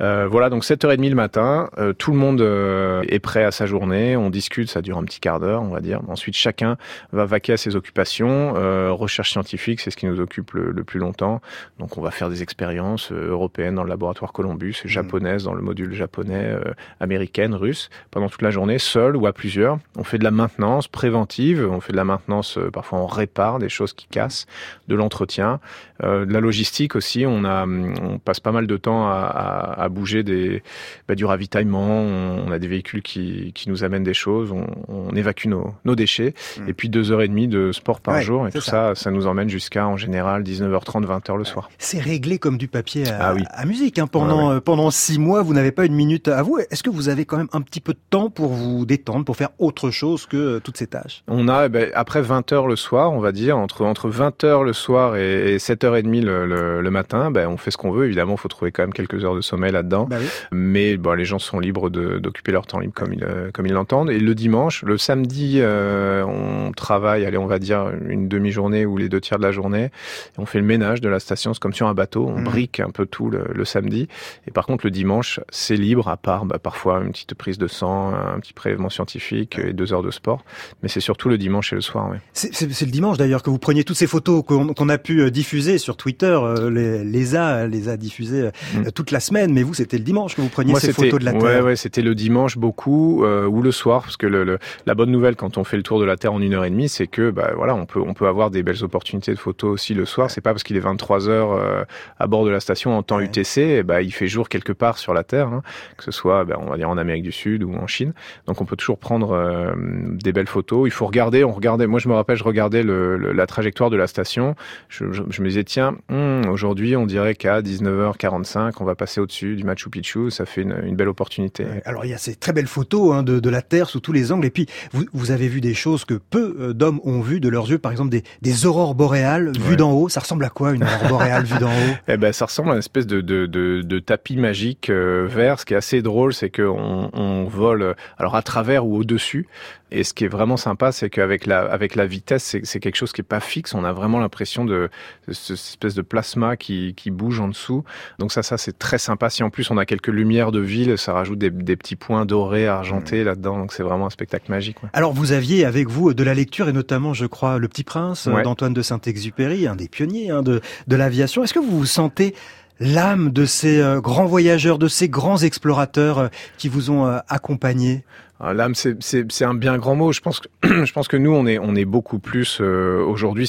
[0.01, 3.67] Euh, voilà, donc 7h30 le matin, euh, tout le monde euh, est prêt à sa
[3.67, 6.01] journée, on discute, ça dure un petit quart d'heure, on va dire.
[6.09, 6.77] Ensuite, chacun
[7.13, 8.55] va vaquer à ses occupations.
[8.57, 11.41] Euh, recherche scientifique, c'est ce qui nous occupe le, le plus longtemps.
[11.79, 15.63] Donc on va faire des expériences euh, européennes dans le laboratoire Columbus, japonaises dans le
[15.63, 19.79] module japonais, euh, américaine, russe, pendant toute la journée, seul ou à plusieurs.
[19.97, 23.59] On fait de la maintenance préventive, on fait de la maintenance, euh, parfois on répare
[23.59, 24.47] des choses qui cassent,
[24.89, 25.61] de l'entretien,
[26.03, 27.25] de la logistique aussi.
[27.27, 30.63] On, a, hum, on passe pas mal de temps à, à- à bouger des,
[31.09, 34.67] bah, du ravitaillement, on, on a des véhicules qui, qui nous amènent des choses, on,
[34.89, 36.35] on évacue nos, nos déchets,
[36.67, 38.95] et puis deux heures et demie de sport par Ouais, jour, et tout ça.
[38.95, 41.69] ça, nous emmène jusqu'à en général 19h30, 20h le soir.
[41.79, 43.43] C'est réglé comme du papier à, Ah oui.
[43.51, 43.99] à musique.
[43.99, 44.07] hein.
[44.07, 46.59] Pendant, euh, pendant six mois, vous n'avez pas une minute à vous.
[46.71, 49.37] Est-ce que vous avez quand même un petit peu de temps pour vous détendre, pour
[49.37, 51.23] faire autre chose que euh, toutes ces tâches?
[51.29, 54.45] On a, eh ben, après 20 heures le soir, on va dire, entre, entre 20
[54.45, 55.59] heures le soir et, et
[55.91, 58.07] 7h30 le, le, le matin, ben, on fait ce qu'on veut.
[58.07, 60.07] Évidemment, il faut trouver quand même quelques heures de sommeil là-dedans.
[60.09, 60.27] Bah oui.
[60.53, 63.73] Mais bon, les gens sont libres d'occuper leur temps libre comme ils, euh, comme ils
[63.73, 64.11] l'entendent.
[64.11, 68.97] Et le dimanche, le samedi, euh, on travaille, allez, on va dire une demi-journée ou
[68.97, 69.91] les deux tiers de la journée.
[70.39, 72.27] On fait le ménage de la station, c'est comme sur un bateau.
[72.29, 72.45] On Mhm.
[72.45, 74.09] brique un peu tout le, le samedi.
[74.47, 77.67] Et par contre, le dimanche, c'est libre, à part bah, parfois une petite prise de
[77.67, 80.45] sang, un petit prélèvement scientifique et deux heures de sport.
[80.83, 82.19] Mais c'est surtout le dimanche et le soir, oui.
[82.33, 85.31] C'est le dimanche d'ailleurs que vous preniez toutes ces photos qu'on a pu euh,
[85.79, 86.27] sur Twitter.
[86.27, 90.05] euh, Les, les a les a diffusées euh, toute la semaine, mais vous c'était le
[90.05, 90.71] dimanche que vous preniez Mm.
[90.73, 91.65] Moi, ces photos de la ouais, Terre.
[91.65, 95.11] Ouais, c'était le dimanche beaucoup euh, ou le soir, parce que le, le- la bonne
[95.11, 97.07] nouvelle quand on fait le tour de la Terre en une heure et demie, c'est
[97.07, 100.05] que bah voilà, on peut on peut avoir des belles opportunités de photos aussi le
[100.07, 100.31] soir.
[100.31, 101.85] C'est pas parce qu'il est 23 heures euh,
[102.19, 104.99] à bord de la station en temps UTC, et bah il fait jour quelque part
[104.99, 105.63] sur la Terre, hein,
[105.97, 108.13] que ce soit bah, on va dire en Amérique du Sud ou en Chine.
[108.47, 110.87] Donc on peut toujours prendre euh, des belles photos.
[110.87, 111.87] Il faut regarder, on regardait.
[111.87, 114.55] Moi je me rappelle, je regardais le- la trajectoire de la station.
[114.89, 119.21] Je, je- je me disais tiens, hum, aujourd'hui on dirait qu'à 19h45 on va passer
[119.21, 120.31] au-dessus du Machu Picchu.
[120.31, 121.67] Ça fait une, une belle opportunité.
[121.85, 124.13] Alors il y a ces très belles photos hein, de, de la Terre sous tous
[124.13, 127.21] les angles, et puis vous, vous avez vu des choses que peu euh, d'hommes ont
[127.21, 129.77] vues de leurs yeux, par exemple des, des aurores boréales vues Ouais.
[129.77, 130.09] d'en haut.
[130.09, 131.95] Ça ressemble à quoi une aurore boréale vue d'en haut?
[132.09, 135.59] Eh ben, ça ressemble à une espèce de, de, de, de tapis magique euh, vert.
[135.59, 139.47] Ce qui est assez drôle, c'est qu'on on vole euh, alors à travers ou au-dessus.
[139.93, 143.13] Et ce qui est vraiment sympa, c'est qu'avec la, avec la vitesse, c'est quelque chose
[143.13, 143.73] qui est pas fixe.
[143.73, 144.91] On a vraiment l'impression de,
[145.29, 147.85] de cette espèce de plasma qui, qui bouge en dessous.
[148.19, 149.31] Donc ça, ça c'est très sympa.
[149.31, 152.27] Si en plus on a quelques lumières de ville, ça rajoute des, des petits points
[152.27, 153.59] dorés, argentés là-dedans.
[153.59, 154.83] Donc c'est vraiment un spectacle magique.
[154.83, 154.89] ouais.
[154.93, 158.27] Alors vous aviez avec vous de la lecture et notamment, je crois, Le Petit Prince
[158.27, 158.43] euh, Ouais.
[158.43, 161.45] d'Antoine de Saint-Exupéry, un des pionniers hein, de, de l'aviation.
[161.45, 162.35] Est-ce que vous vous sentez
[162.81, 167.19] l'âme de ces euh, grands voyageurs, de ces grands explorateurs euh, qui vous ont euh,
[167.29, 168.05] accompagné?
[168.41, 170.13] L'âme, c'est- un bien grand mot.
[170.13, 170.49] Je pense que
[170.85, 173.47] je pense que nous, on est on est beaucoup plus euh, aujourd'hui.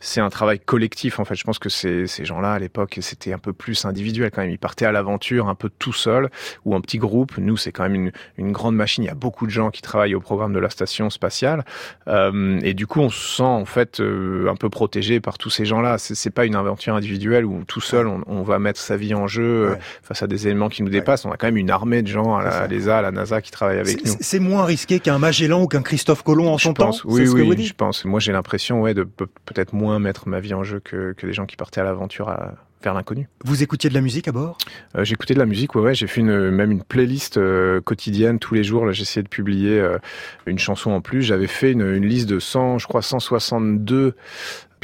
[0.00, 1.34] C'est un travail collectif en fait.
[1.34, 4.50] Je pense que ces ces gens-là à l'époque, c'était un peu plus individuel quand même.
[4.50, 6.30] Ils partaient à l'aventure un peu tout seuls
[6.64, 7.32] ou en petit groupe.
[7.38, 9.04] Nous, c'est quand même une une grande machine.
[9.04, 11.64] Il y a beaucoup de gens qui travaillent au programme de la station spatiale
[12.08, 15.50] Euh, et du coup, on se sent en fait euh, un peu protégé par tous
[15.50, 15.96] ces gens-là.
[15.98, 19.26] C'est pas une aventure individuelle où tout seul on, on va mettre sa vie en
[19.26, 21.24] jeu euh, face à des éléments qui nous dépassent.
[21.24, 23.40] On a quand même une armée de gens à la, à l'ESA, à la NASA
[23.40, 24.12] qui travaillent avec nous.
[24.24, 27.28] C'est moins risqué qu'un Magellan ou qu'un Christophe Colomb en Je son pense, temps oui,
[27.28, 28.04] oui, dites je pense.
[28.06, 31.26] Moi, j'ai l'impression, ouais, de pe- peut-être moins mettre ma vie en jeu que, que
[31.26, 33.28] des gens qui partaient à l'aventure à- vers l'inconnu.
[33.44, 34.56] Vous écoutiez de la musique à bord?
[34.96, 35.94] Euh, J'écoutais de la musique, ouais, ouais.
[35.94, 38.86] J'ai fait une, même une playlist euh, quotidienne tous les jours.
[38.86, 39.98] Là, j'essayais de publier euh,
[40.46, 41.22] une chanson en plus.
[41.22, 44.14] J'avais fait une, une liste de 100, je crois, 162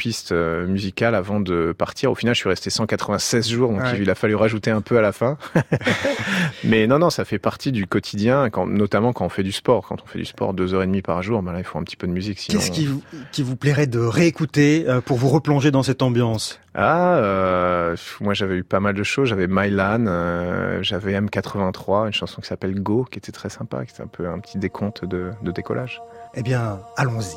[0.01, 2.09] piste euh, musicale avant de partir.
[2.09, 5.01] Au final, je suis resté 196 jours, donc il a fallu rajouter un peu à
[5.01, 5.37] la fin.
[6.63, 9.85] Mais non, non, ça fait partie du quotidien, quand, notamment quand on fait du sport.
[9.87, 11.77] Quand on fait du sport deux heures et demie par jour, ben là, il faut
[11.77, 12.47] un petit peu de musique.
[12.49, 16.59] Qu'est-ce qui vous, qui vous plairait de réécouter euh, pour vous replonger dans cette ambiance?
[16.73, 19.29] Ah, euh, moi j'avais eu pas mal de choses.
[19.29, 23.91] J'avais Mylan, euh, j'avais M83, une chanson qui s'appelle Go, qui était très sympa, qui
[23.91, 26.01] était un peu un petit décompte de, de décollage.
[26.33, 27.35] Eh bien, allons-y.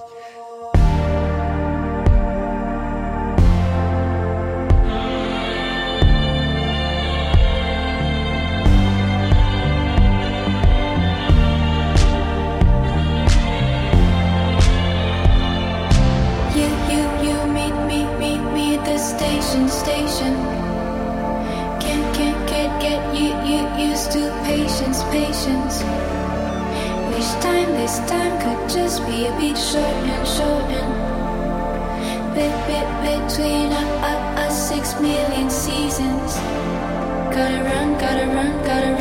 [29.25, 36.35] Just be a bit short and short and bit, bit between us six million seasons.
[37.35, 38.94] Gotta run, gotta run, gotta run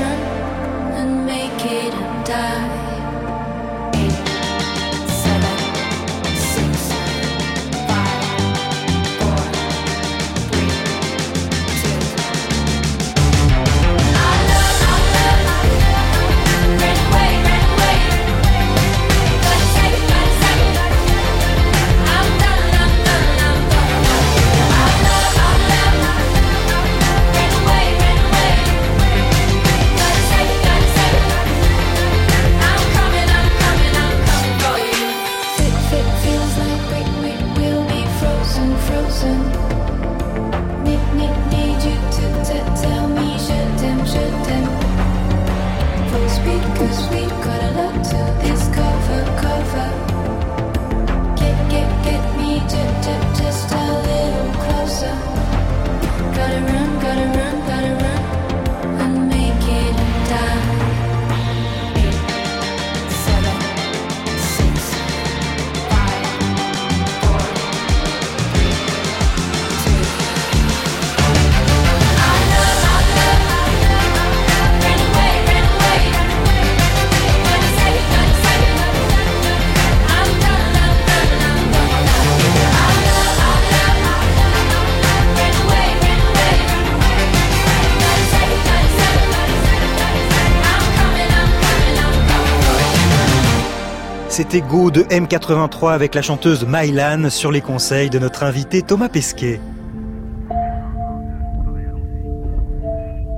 [94.53, 99.09] C'était Go de M83 avec la chanteuse Mylan sur les conseils de notre invité Thomas
[99.09, 99.59] Pesquet.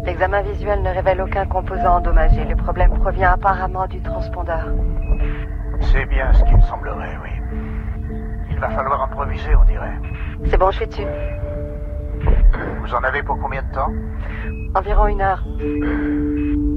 [0.03, 2.43] L'examen visuel ne révèle aucun composant endommagé.
[2.43, 4.67] Le problème provient apparemment du transpondeur.
[5.79, 7.29] C'est bien ce qu'il me semblerait, oui.
[8.51, 9.97] Il va falloir improviser, on dirait.
[10.49, 11.07] C'est bon, je suis dessus.
[12.81, 13.91] Vous en avez pour combien de temps?
[14.75, 15.45] Environ une heure.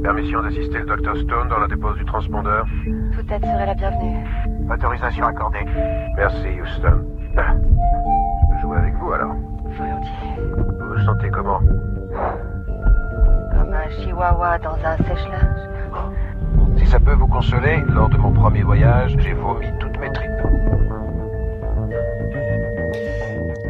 [0.02, 2.66] Permission d'assister le Dr Stone dans la dépose du transpondeur.
[3.14, 4.24] Toute aide serait la bienvenue.
[4.70, 5.64] Autorisation accordée.
[6.16, 7.04] Merci, Houston.
[7.34, 11.61] Je peux jouer avec vous alors Vous vous sentez comment?
[13.50, 15.68] Comme un chihuahua dans un sèche-linge.
[16.78, 20.30] Si ça peut vous consoler, lors de mon premier voyage, j'ai vomi toutes mes tripes.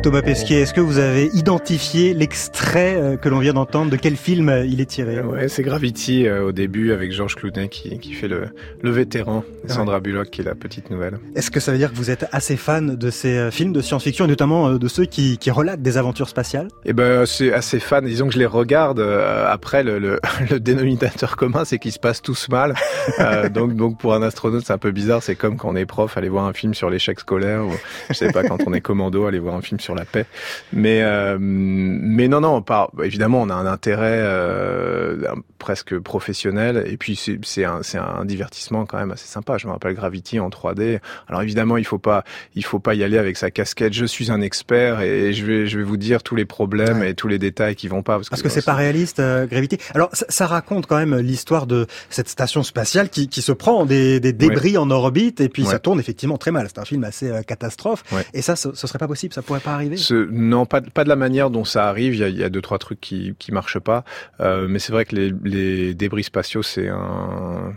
[0.03, 4.17] Thomas Pesquet, est-ce que vous avez identifié l'extrait euh, que l'on vient d'entendre De quel
[4.17, 5.21] film euh, il est tiré?
[5.21, 8.45] Ouais, c'est Gravity euh, au début avec Georges Clooney qui, qui fait le,
[8.81, 11.19] le vétéran, et Sandra Bullock qui est la petite nouvelle.
[11.35, 13.81] Est-ce que ça veut dire que vous êtes assez fan de ces euh, films de
[13.81, 16.69] science-fiction et notamment euh, de ceux qui, qui relatent des aventures spatiales?
[16.87, 18.05] Eh ben, c'est assez fan.
[18.07, 19.01] Disons que je les regarde.
[19.01, 22.75] euh, après, le, le, le dénominateur commun, c'est qu'ils se passent tous mal.
[23.19, 25.23] Euh, donc, donc pour un astronaute, c'est un peu bizarre.
[25.25, 27.73] C'est comme quand on est prof, aller voir un film sur l'échec scolaire, ou
[28.09, 30.27] je sais pas, quand on est commando, aller voir un film sur la paix.
[30.73, 32.91] Mais, euh, mais non, non, pas.
[33.03, 35.17] Évidemment, on a un intérêt euh,
[35.59, 36.85] presque professionnel.
[36.87, 39.59] Et puis, c'est un, c'est un divertissement quand même assez sympa.
[39.59, 41.01] Je me rappelle Gravity en 3D.
[41.29, 42.25] Alors évidemment, il faut pas,
[42.55, 43.93] il faut pas y aller avec sa casquette.
[43.93, 47.15] Je suis un expert et je vais, je vais vous dire tous les problèmes et
[47.15, 48.17] tous les détails qui vont pas.
[48.17, 49.79] Parce que, Parce que c'est pas réaliste, euh, Gravity.
[49.95, 53.87] Alors, ça, ça raconte quand même l'histoire de cette station spatiale qui, qui se prend
[53.87, 55.71] des, des débris en orbite et puis Ouais.
[55.73, 56.67] ça tourne effectivement très mal.
[56.69, 58.05] C'est un film assez euh, catastrophe.
[58.33, 61.09] Et ça, ce, ce serait pas possible, ça pourrait pas Ce- non, pas, pas de
[61.09, 62.15] la manière dont ça arrive.
[62.15, 64.05] Il y a, il y a deux trois trucs qui qui marchent pas.
[64.41, 67.73] Euh, mais c'est vrai que les, les débris spatiaux, c'est un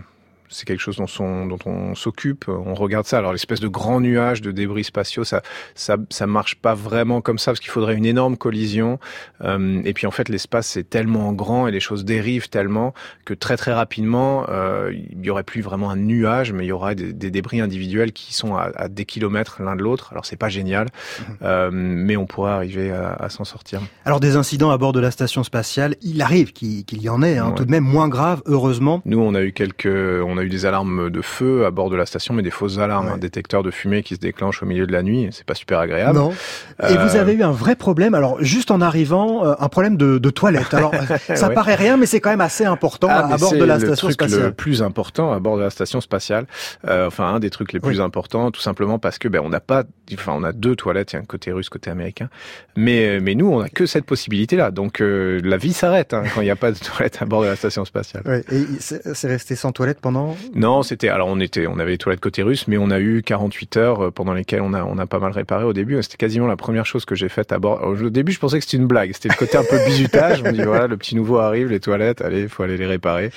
[0.51, 3.17] c'est quelque chose dont, on, dont on s'occupe, on regarde ça.
[3.17, 5.41] Alors l'espèce de grand nuage de débris spatiaux, ça,
[5.75, 8.99] ça, ça marche pas vraiment comme ça parce qu'il faudrait une énorme collision.
[9.43, 12.93] Euh, et puis en fait, l'espace c'est tellement grand et les choses dérivent tellement
[13.25, 16.71] que très très rapidement, euh, il y aurait plus vraiment un nuage, mais il y
[16.71, 20.09] aura des, des débris individuels qui sont à, à des kilomètres l'un de l'autre.
[20.11, 20.87] Alors c'est pas génial,
[21.19, 21.35] Mhm.
[21.43, 23.82] euh, mais on pourra arriver à, à s'en sortir.
[24.05, 27.38] Alors des incidents à bord de la station spatiale, il arrive qu'il y en ait,
[27.38, 27.55] hein, Ouais.
[27.55, 29.01] tout de même moins grave, heureusement.
[29.05, 31.95] Nous, on a eu quelques, on a eu des alarmes de feu à bord de
[31.95, 34.85] la station, mais des fausses alarmes, un détecteur de fumée qui se déclenche au milieu
[34.87, 35.29] de la nuit.
[35.31, 36.17] C'est pas super agréable.
[36.17, 36.31] Non.
[36.31, 38.13] Et Euh, vous avez eu un vrai problème.
[38.15, 40.73] Alors juste en arrivant, euh, un problème de, de toilette.
[40.73, 40.93] Alors
[41.35, 41.53] ça Ouais.
[41.53, 44.07] paraît rien, mais c'est quand même assez important Ah, à bord c'est de la station
[44.07, 44.41] truc spatiale.
[44.41, 46.45] le plus important à bord de la station spatiale.
[46.87, 48.01] Euh, enfin, un des trucs les plus Oui.
[48.01, 49.83] importants, tout simplement parce que ben on n'a pas,
[50.13, 52.29] enfin on a deux toilettes, il y a un côté russe, côté américain.
[52.75, 54.71] Mais mais nous, on a que cette possibilité-là.
[54.71, 57.41] Donc euh, la vie s'arrête hein, quand il n'y a pas de toilette à bord
[57.41, 58.23] de la station spatiale.
[58.25, 60.30] Ouais, et c'est c'est resté sans toilette pendant.
[60.55, 63.23] Non, c'était alors on était, on avait les toilettes côté russe, mais on a eu
[63.23, 66.01] 48 heures euh, pendant lesquelles on a on a pas mal réparé au début.
[66.01, 67.84] C'était quasiment la première chose que j'ai faite à bord.
[67.84, 69.11] Au début, je pensais que c'était une blague.
[69.13, 70.43] C'était le côté un peu bizutage.
[70.45, 73.32] On dit voilà, le petit nouveau arrive, les toilettes, allez, il faut aller les réparer,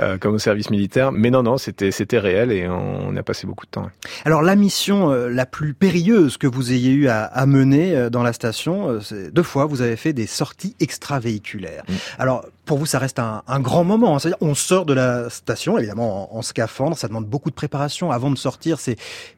[0.00, 1.12] euh, comme au service militaire.
[1.12, 3.90] Mais non, non, c'était c'était réel et on, on a passé beaucoup de temps.
[4.24, 8.10] Alors la mission euh, la plus périlleuse que vous ayez eu à, à mener euh,
[8.10, 11.84] dans la station, c'est deux fois vous avez fait des sorties extravéhiculaires.
[11.88, 11.94] Mm.
[12.18, 14.14] Alors pour vous ça reste un, un grand moment.
[14.14, 14.18] hein.
[14.20, 18.12] C'est-à-dire on sort de la station évidemment en, en scaphandre, ça demande beaucoup de préparation
[18.12, 18.78] avant de sortir.
[18.78, 18.94] C'est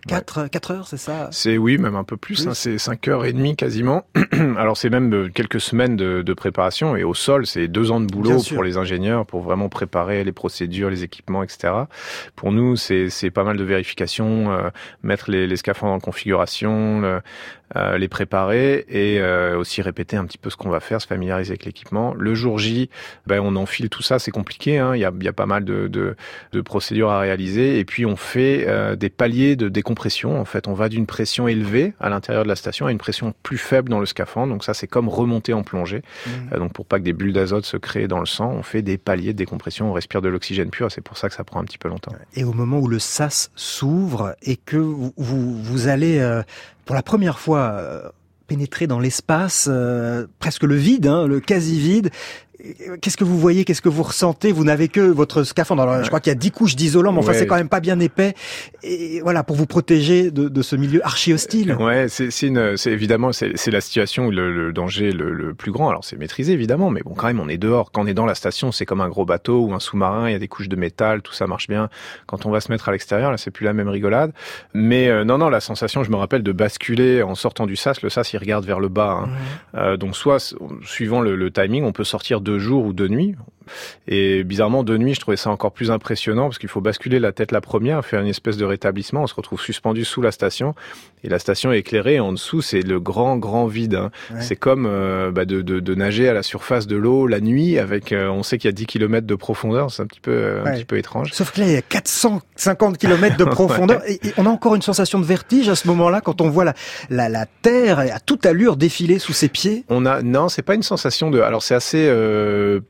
[0.07, 1.29] quatre quatre heures, c'est ça?
[1.33, 2.35] C'est oui, même un peu plus.
[2.43, 2.47] Plus.
[2.49, 4.05] hein, c'est cinq heures et demie quasiment.
[4.59, 8.01] Alors c'est même euh, quelques semaines de, de préparation et au sol, c'est deux ans
[8.01, 11.73] de boulot pour les ingénieurs pour vraiment préparer les procédures, les équipements, etc.
[12.37, 14.69] Pour nous, c'est c'est pas mal de vérifications, euh,
[15.03, 17.21] mettre les, les scaphandres en configuration, le-
[17.77, 21.07] euh, les préparer et euh, aussi répéter un petit peu ce qu'on va faire, se
[21.07, 22.15] familiariser avec l'équipement.
[22.15, 22.91] Le jour J,
[23.27, 24.79] ben on enfile tout ça, c'est compliqué.
[24.79, 26.17] hein, Il y, a, y a pas mal de, de,
[26.53, 30.41] de procédures à réaliser et puis on fait euh, des paliers de décompression.
[30.41, 33.35] En fait, on va d'une pression élevée à l'intérieur de la station à une pression
[33.43, 34.53] plus faible dans le scaphandre.
[34.53, 36.03] Donc ça, c'est comme remonter en plongée.
[36.53, 38.83] Euh, donc pour pas que des bulles d'azote se créent dans le sang, on fait
[38.83, 40.91] des paliers de décompression, on respire de l'oxygène pur.
[40.93, 42.13] C'est pour ça que ça prend un petit peu longtemps.
[42.35, 46.43] Et au moment où le sas s'ouvre et que vous, vous, vous allez euh,
[46.85, 48.09] pour la première fois euh,
[48.47, 52.11] pénétrer dans l'espace, euh, presque le vide, hein, le quasi vide.
[53.01, 54.53] Qu'est-ce que vous voyez Qu'est-ce que vous ressentez?
[54.53, 55.83] Vous n'avez que votre scaphandre.
[55.83, 57.39] Alors, je crois qu'il y a 10 couches d'isolant, mais enfin, Ouais.
[57.39, 58.35] c'est quand même pas bien épais.
[58.83, 61.77] Et voilà, pour vous protéger de, de ce milieu archi hostile.
[61.81, 65.55] Ouais, c'est c'est une, c'est évidemment c'est la situation où le, le danger le, le
[65.55, 65.89] plus grand.
[65.89, 67.91] Alors c'est maîtrisé évidemment, mais bon quand même on est dehors.
[67.91, 70.29] Quand on est dans la station, c'est comme un gros bateau ou un sous-marin.
[70.29, 71.89] Il y a des couches de métal, tout ça marche bien.
[72.27, 74.33] Quand on va se mettre à l'extérieur, là c'est plus la même rigolade.
[74.75, 78.03] Mais euh, non non, la sensation, je me rappelle de basculer en sortant du sas.
[78.03, 79.23] Le sas il regarde vers le bas.
[79.25, 79.29] hein.
[79.77, 80.55] Euh, donc soit
[80.85, 83.35] suivant le, le timing, on peut sortir de jour ou de nuit.
[84.09, 87.33] Et bizarrement, de nuit, je trouvais ça encore plus impressionnant parce qu'il faut basculer la
[87.33, 89.23] tête la première, faire une espèce de rétablissement.
[89.23, 90.75] On se retrouve suspendu sous la station
[91.25, 92.15] et la station est éclairée.
[92.15, 93.95] Et en dessous, c'est le grand, grand vide.
[93.95, 94.11] hein.
[94.33, 94.41] Ouais.
[94.41, 97.79] C'est comme euh, bah, de, de, de nager à la surface de l'eau la nuit
[97.79, 99.91] avec, euh, on sait qu'il y a 10 km de profondeur.
[99.91, 101.31] C'est un petit peu, euh, un petit peu étrange.
[101.33, 104.03] Sauf que là, il y a 450 km de profondeur.
[104.09, 106.65] et, et on a encore une sensation de vertige à ce moment-là quand on voit
[106.65, 106.75] la,
[107.11, 109.85] la, la Terre à toute allure défiler sous ses pieds.
[109.89, 111.41] On a non, c'est pas une sensation de.
[111.41, 112.81] Alors c'est assez euh,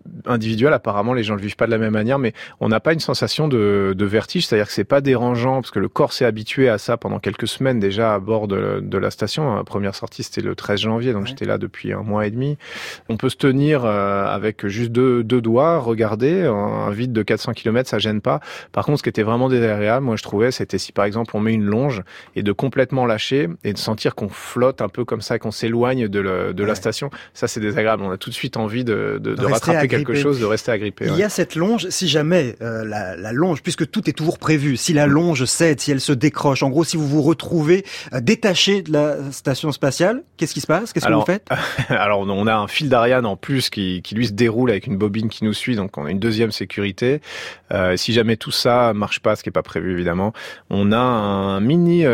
[0.63, 0.73] individuel.
[0.73, 3.01] Apparemment, les gens le vivent pas de la même manière, mais on n'a pas une
[3.01, 4.47] sensation de, de vertige.
[4.47, 7.49] C'est-à-dire que c'est pas dérangeant parce que le corps s'est habitué à ça pendant quelques
[7.49, 9.57] semaines déjà à bord de, de la station.
[9.57, 12.57] La première sortie c'était le 13 janvier, donc j'étais là depuis un mois et demi.
[13.09, 17.53] On peut se tenir euh, avec juste deux, deux doigts, regarder un vide de 400
[17.53, 18.41] km, ça gêne pas.
[18.73, 21.41] Par contre, ce qui était vraiment désagréable, moi je trouvais, c'était si par exemple on
[21.41, 22.03] met une longe
[22.37, 26.09] et de complètement lâcher et de sentir qu'on flotte un peu comme ça, qu'on s'éloigne
[26.09, 27.11] de, le- de la station.
[27.35, 28.03] Ça, c'est désagréable.
[28.05, 30.71] On a tout de suite envie de, de, de rester rattraper quelque chose, de rester
[30.71, 31.07] agrippé.
[31.07, 31.19] Il ouais.
[31.19, 34.77] y a cette longe, si jamais euh, la, la longe, puisque tout est toujours prévu,
[34.77, 37.85] si la longe cède, si elle se décroche, en gros, si vous vous retrouvez
[38.15, 40.93] euh, détaché de la station spatiale, qu'est-ce qui se passe?
[40.93, 41.47] Qu'est-ce que vous faites?
[41.89, 44.97] Alors, on a un fil d'Ariane en plus qui, qui lui se déroule avec une
[44.97, 47.21] bobine qui nous suit, donc on a une deuxième sécurité.
[47.73, 50.33] Euh, si jamais tout ça marche pas, ce qui est pas prévu évidemment,
[50.71, 52.05] on a un mini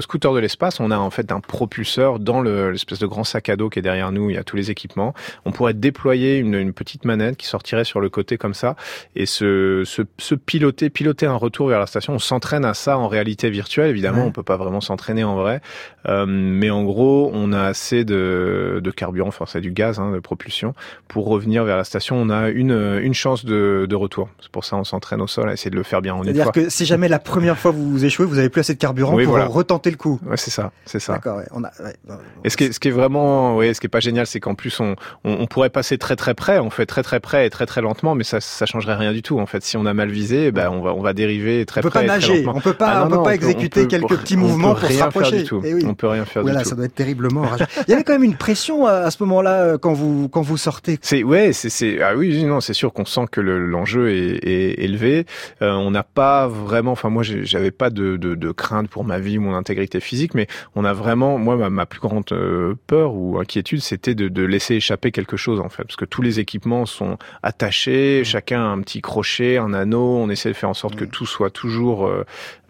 [0.00, 0.80] scooter de l'espace.
[0.80, 3.78] On a en fait un propulseur dans le- l'espèce de grand sac à dos qui
[3.78, 4.30] est derrière nous.
[4.30, 5.14] Il y a tous les équipements.
[5.44, 8.76] On pourrait déployer une, une petite manette qui sortirait sur le côté comme ça
[9.16, 12.12] et se, se, se piloter, piloter un retour vers la station.
[12.14, 13.90] On s'entraîne à ça en réalité virtuelle.
[13.90, 14.28] Évidemment, Ouais.
[14.28, 15.60] on peut pas vraiment s'entraîner en vrai,
[16.08, 20.10] Euh, mais en gros, on a assez de, de carburant, enfin c'est du gaz hein,
[20.12, 20.74] de propulsion
[21.08, 22.16] pour revenir vers la station.
[22.16, 24.28] On a une, une chance de, de retour.
[24.40, 26.24] C'est pour ça on s'entraîne au sol à essayer de le faire bien en une
[26.24, 26.52] C'est-à-dire fois.
[26.52, 29.24] que si jamais la première fois vous échouez, vous avez plus assez de carburant Oui,
[29.24, 29.46] pour voilà.
[29.46, 30.18] retenter le coup.
[30.26, 31.12] Ouais, c'est ça, c'est ça.
[31.14, 32.14] D'accord, ouais, on a, ouais, bon,
[32.44, 34.40] Et ce qui est, ce qui est vraiment, ouais, ce qui est pas génial, c'est
[34.40, 36.58] qu'en plus on, on, on pourrait passer très très près.
[36.58, 39.12] On fait très très près et très très très lentement, mais ça ça changerait rien
[39.12, 39.62] du tout en fait.
[39.62, 42.06] Si on a mal visé, ben on va on va dériver très On peut près
[42.06, 44.36] pas très nager, on peut pas, Ah on peut non, pas exécuter peut- quelques petits
[44.36, 45.38] mouvements pour se rapprocher.
[45.38, 45.62] du tout.
[45.64, 45.84] Eh oui.
[45.86, 46.70] On peut rien faire Voilà, du tout.
[46.70, 47.44] ça doit être terriblement.
[47.86, 50.42] Il y avait quand même une pression à, à ce moment-là euh, quand vous quand
[50.42, 50.98] vous sortez.
[51.02, 54.38] C'est ouais, c'est c'est ah oui non, c'est sûr qu'on sent que le- l'enjeu est,
[54.48, 55.24] est élevé.
[55.62, 59.18] Euh, on n'a pas vraiment, enfin moi j'avais pas de, de, de crainte pour ma
[59.18, 63.14] vie, mon intégrité physique, mais on a vraiment, moi ma, ma plus grande euh, peur
[63.14, 66.40] ou inquiétude, c'était de, de laisser échapper quelque chose en fait, parce que tous les
[66.40, 67.16] équipements sont
[67.52, 71.04] attachés, chacun a un petit crochet, un anneau, on essaie de faire en sorte que
[71.04, 72.24] tout soit toujours euh,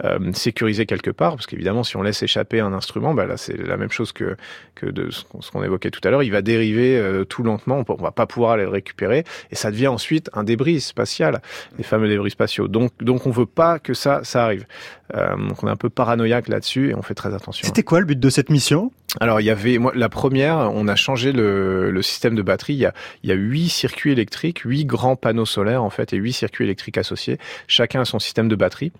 [0.04, 3.56] euh, sécurisé quelque part, parce qu'évidemment si on laisse échapper un instrument, bah là c'est
[3.56, 4.36] la même chose que
[4.74, 7.92] que de ce qu'on évoquait tout à l'heure, il va dériver euh, tout lentement, on,
[7.92, 11.40] on va pas pouvoir aller le récupérer, et ça devient ensuite un débris spatial,
[11.78, 12.66] les fameux débris spatiaux.
[12.66, 14.66] Donc donc on veut pas que ça ça arrive.
[15.12, 17.66] Donc on est un peu paranoïaque là-dessus et on fait très attention.
[17.66, 18.90] C'était quoi le but de cette mission?
[19.20, 22.74] Alors il y avait moi la première, on a changé le, le système de batterie.
[22.74, 26.12] Il y a il y a huit circuits électriques, huit grands panneaux solaires en fait
[26.12, 27.38] et huit circuits électriques associés.
[27.66, 28.90] Chacun a son système de batterie.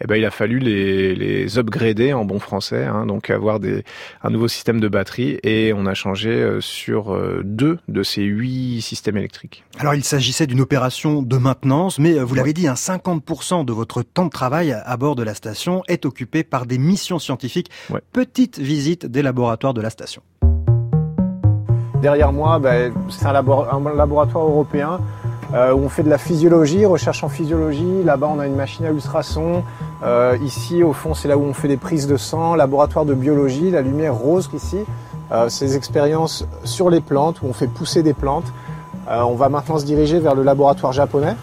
[0.00, 3.84] Et ben il a fallu les les upgrader en bon français, hein, donc avoir des
[4.22, 8.22] un nouveau système de batterie et on a changé euh, sur euh, deux de ces
[8.22, 9.64] huit systèmes électriques.
[9.78, 13.72] Alors il s'agissait d'une opération de maintenance, mais euh, vous l'avez dit, un 50% de
[13.72, 17.70] votre temps de travail à bord de la station est occupé par des missions scientifiques.
[18.12, 20.22] Petite visite des laboratoires de la station.
[22.00, 24.98] Derrière moi, ben, c'est un, labo- un laboratoire européen
[25.54, 28.02] euh, où on fait de la physiologie, recherche en physiologie.
[28.04, 29.62] Là-bas, on a une machine à ultrasons.
[30.02, 32.54] Euh, ici, au fond, c'est là où on fait des prises de sang.
[32.56, 34.78] Laboratoire de biologie, la lumière rose ici.
[35.30, 38.52] Euh, ces expériences sur les plantes où on fait pousser des plantes.
[39.08, 41.36] Euh, on va maintenant se diriger vers le laboratoire japonais.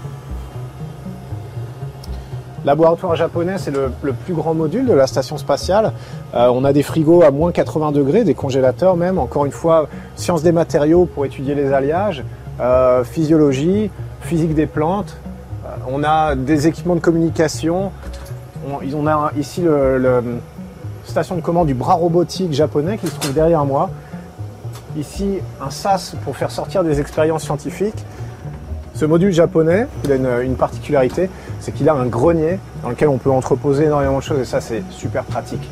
[2.65, 3.91] Laboratoire japonais, c'est le,
[4.25, 5.93] plus grand module de la station spatiale.
[6.35, 9.17] Euh, on a des frigos à moins 80 degrés, des congélateurs même.
[9.17, 12.23] Encore une fois, sciences des matériaux pour étudier les alliages,
[12.59, 13.89] euh, physiologie,
[14.21, 15.15] physique des plantes.
[15.65, 17.91] Euh, on a des équipements de communication.
[18.67, 20.21] On, a ici le
[21.05, 23.89] station de commande du bras robotique japonais qui se trouve derrière moi.
[24.97, 28.05] Ici, un SAS pour faire sortir des expériences scientifiques.
[28.99, 31.29] Ce module japonais, il a une, une particularité,
[31.61, 34.59] c'est qu'il a un grenier dans lequel on peut entreposer énormément de choses et ça
[34.59, 35.69] c'est super pratique.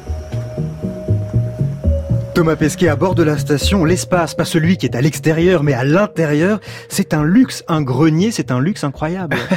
[2.37, 5.73] Thomas Pesquet à bord de la station, l'espace, pas celui qui est à l'extérieur, mais
[5.73, 9.35] à l'intérieur, c'est un luxe, un grenier, c'est un luxe incroyable.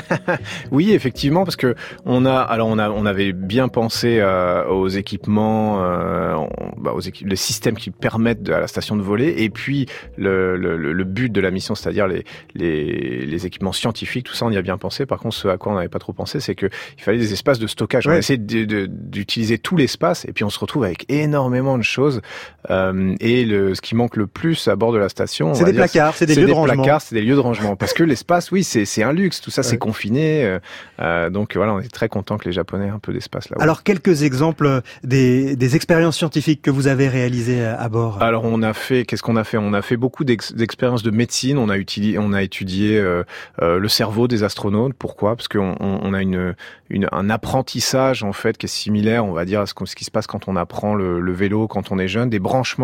[0.71, 1.75] Oui, effectivement, parce que
[2.07, 6.93] on a, alors on a, on avait bien pensé euh, aux équipements, euh, on- bah,
[6.95, 10.57] aux équipes, les systèmes qui permettent de- à la station de voler, et puis le,
[10.57, 12.25] le, le- but de la mission, c'est-à-dire les,
[12.55, 15.05] les, les équipements scientifiques, tout ça, on y a bien pensé.
[15.05, 16.67] Par contre, ce à quoi on n'avait pas trop pensé, c'est que
[16.97, 18.07] il fallait des espaces de stockage.
[18.07, 22.23] On a essayé d'utiliser tout l'espace, et puis on se retrouve avec énormément de choses.
[22.71, 25.65] Euh, et le, ce qui manque le plus à bord de la station, on C'est
[25.65, 26.83] des dire, placards, c'est des lieux de rangement.
[26.83, 27.75] placards, c'est des lieux de rangement.
[27.77, 29.41] Parce que l'espace, oui, c'est un luxe.
[29.41, 30.45] Tout ça, c'est confiné.
[30.45, 30.59] euh,
[31.01, 33.57] euh, donc voilà, on est très content que les Japonais aient un peu d'espace là.
[33.61, 38.23] Alors quelques exemples des, des expériences scientifiques que vous avez réalisées à bord.
[38.23, 39.57] Alors on a fait, qu'est-ce qu'on a fait?
[39.59, 41.59] On a fait beaucoup d'ex- d'expériences de médecine.
[41.59, 43.25] On a utilisé, on a étudié euh,
[43.63, 44.95] euh, le cerveau des astronautes.
[44.95, 45.35] Pourquoi?
[45.37, 46.55] Parce qu'on on, a une,
[46.89, 49.97] une, un apprentissage en fait qui est similaire, on va dire, à ce, qu'on- ce
[49.97, 52.39] qui se passe quand on apprend le, le vélo quand on est jeune, des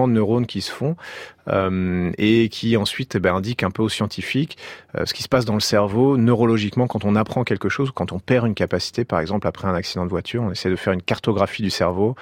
[0.09, 0.97] de neurones qui se font
[1.49, 4.59] et qui ensuite eh ben, indiquent un peu aux scientifiques
[4.99, 8.13] euh, ce qui se passe dans le cerveau neurologiquement quand on apprend quelque chose, quand
[8.13, 10.93] on perd une capacité, par exemple après un accident de voiture, on essaie de faire
[10.93, 12.15] une cartographie du cerveau.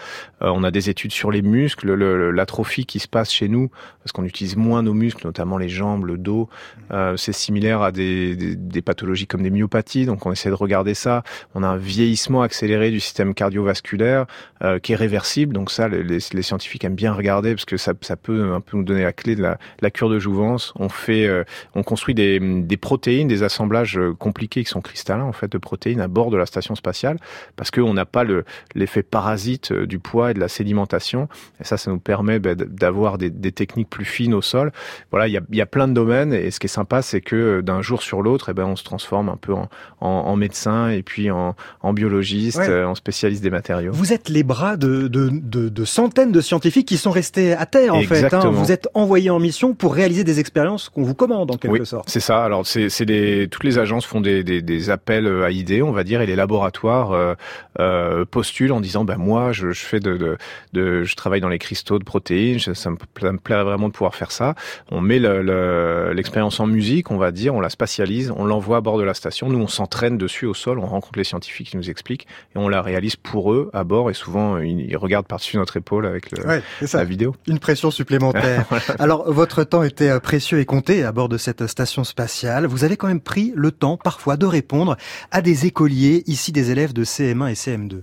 [0.43, 3.49] Euh, on a des études sur les muscles, le- le- l'atrophie qui se passe chez
[3.49, 3.70] nous,
[4.03, 6.49] parce qu'on utilise moins nos muscles, notamment les jambes, le dos.
[6.91, 11.22] Euh, c'est similaire à des, pathologies comme des myopathies, donc on essaie de regarder ça.
[11.55, 14.27] On a un vieillissement accéléré du système cardiovasculaire
[14.62, 18.16] euh, qui est réversible, donc ça, les scientifiques aiment bien regarder parce que ça, ça
[18.16, 20.73] peut un peu nous donner la clé de la, la cure de jouvence.
[20.77, 21.45] On fait, euh,
[21.75, 25.59] on construit des, des protéines, des assemblages euh, compliqués qui sont cristallins en fait de
[25.59, 27.17] protéines à bord de la station spatiale,
[27.57, 28.45] parce qu'on n'a pas le
[28.75, 31.29] l'effet parasite euh, du poids et de la sédimentation.
[31.61, 34.73] Et ça, ça nous permet d- d'avoir des, des techniques plus fines au sol.
[35.11, 37.03] Voilà, il y a, il y a plein de domaines et ce qui est sympa,
[37.03, 39.69] c'est que d'un jour sur l'autre, eh ben, on se transforme un peu en,
[40.01, 42.69] en, en médecin et puis en, en biologiste, Ouais.
[42.69, 43.93] euh, en spécialiste des matériaux.
[43.93, 47.67] Vous êtes les bras de, de, de, de centaines de scientifiques qui sont restés à
[47.67, 48.33] terre en fait.
[48.35, 48.51] hein.
[48.51, 51.86] Vous êtes envoyés en mission pour réaliser des expériences qu'on vous commande en quelque oui,
[51.86, 52.09] sorte.
[52.11, 52.44] C'est ça.
[52.44, 56.02] Alors, c'est les toutes les agences font des, des, des appels à idées, on va
[56.05, 57.34] dire, et les laboratoires euh,
[57.80, 60.36] euh, postulent en disant, ben moi, je, je fais de, de,
[60.72, 63.92] de- je travaille dans les cristaux de protéines, ça me, pla- me plairait vraiment de
[63.92, 64.55] pouvoir faire ça.
[64.90, 68.78] On met le- le- l'expérience en musique, on va dire, on la spatialise, on l'envoie
[68.78, 69.48] à bord de la station.
[69.48, 72.68] Nous, on s'entraîne dessus au sol, on rencontre les scientifiques qui nous expliquent et on
[72.68, 74.11] la réalise pour eux à bord.
[74.11, 76.98] Et souvent, ils, ils regardent par-dessus notre épaule avec le, Ouais, ça.
[76.98, 77.34] la vidéo.
[77.46, 78.64] Une pression supplémentaire.
[78.99, 82.66] Alors, votre temps était euh, précieux et compté à bord de cette station spatiale.
[82.66, 84.97] Vous avez quand même pris le temps, parfois, de répondre
[85.30, 88.03] à des écoliers, ici des élèves de CM1 et CM2.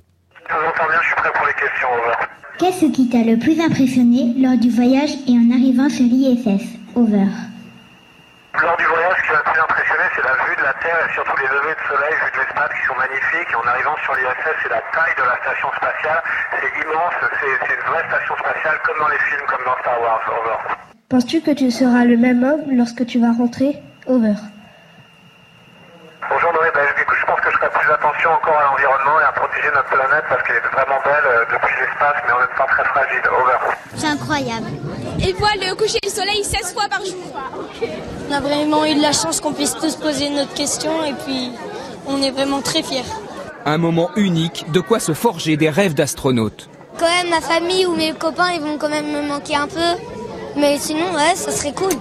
[2.60, 6.62] Qu'est-ce qui t'a le plus impressionné lors du voyage et en arrivant sur l'ISS
[6.96, 7.26] Over.
[8.60, 11.00] Lors du voyage, ce qui m'a le plus impressionné, c'est la vue de la Terre
[11.08, 13.48] et surtout les levées de soleil, vues de l'espace qui sont magnifiques.
[13.52, 16.22] Et en arrivant sur l'ISS, c'est la taille de la station spatiale.
[16.60, 20.22] C'est immense, c'est une vraie station spatiale comme dans les films, comme dans Star Wars.
[20.28, 20.60] Over.
[21.08, 24.36] Penses-tu que tu seras le même homme lorsque tu vas rentrer Over.
[26.30, 29.32] Bonjour Noé, ben, je pense que je ferai plus attention encore à l'environnement et à
[29.32, 32.68] protéger notre planète parce qu'elle est vraiment belle euh, depuis l'espace, mais en même temps
[32.68, 33.22] très fragile.
[33.32, 33.58] Over.
[33.96, 34.68] C'est incroyable.
[35.20, 38.21] Il voit le coucher du soleil 16 fois par jour.
[38.32, 41.50] On a vraiment eu de la chance qu'on puisse tous poser notre question et puis
[42.08, 43.04] on est vraiment très fiers.
[43.66, 46.70] Un moment unique, de quoi se forger des rêves d'astronaute.
[46.98, 50.00] Quand même, ma famille ou mes copains, ils vont quand même me manquer un peu.
[50.56, 51.92] Mais sinon, ouais, ça serait cool.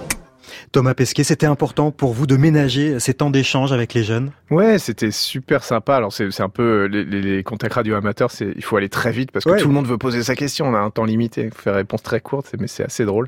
[0.71, 4.31] Thomas Pesquet, c'était important pour vous de ménager ces temps d'échange avec les jeunes?
[4.51, 5.95] Ouais, c'était super sympa.
[5.95, 8.89] Alors c'est un peu euh, les, les, les contacts radio amateurs, c'est il faut aller
[8.89, 9.57] très vite parce que Ouais.
[9.57, 10.67] tout le monde veut poser sa question.
[10.67, 13.27] On a un temps limité, il faut faire réponse très courte, mais c'est assez drôle.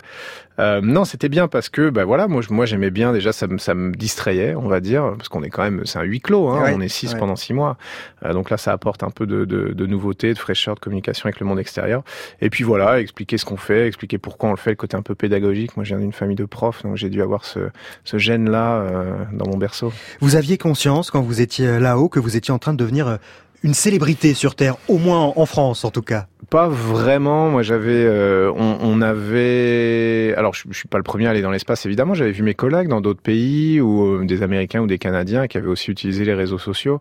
[0.60, 3.58] Euh, non, c'était bien parce que bah voilà, moi moi j'aimais bien déjà ça me
[3.58, 6.50] ça me distrayait, on va dire, parce qu'on est quand même c'est un huis clos,
[6.50, 7.20] hein, Ouais, on est six ouais.
[7.20, 7.78] pendant six mois.
[8.26, 11.26] Euh, donc là ça apporte un peu de, de, de nouveauté, de fraîcheur, de communication
[11.26, 12.04] avec le monde extérieur.
[12.42, 15.02] Et puis voilà, expliquer ce qu'on fait, expliquer pourquoi on le fait, le côté un
[15.02, 15.76] peu pédagogique.
[15.78, 17.60] Moi je viens d'une famille de profs, donc j'ai dû avoir ce
[18.04, 18.86] ce gène là
[19.32, 19.92] dans mon berceau.
[20.20, 23.18] Vous aviez conscience, quand vous étiez là-haut, que vous étiez en train de devenir euh,
[23.62, 27.50] une célébrité sur Terre, au moins en France en tout cas Pas vraiment.
[27.50, 30.34] Moi, j'avais, euh, on, on avait.
[30.38, 32.14] Alors, je, je suis pas le premier à aller dans l'espace, évidemment.
[32.14, 35.58] J'avais vu mes collègues dans d'autres pays ou euh, des Américains ou des Canadiens qui
[35.58, 37.00] avaient aussi utilisé les réseaux sociaux.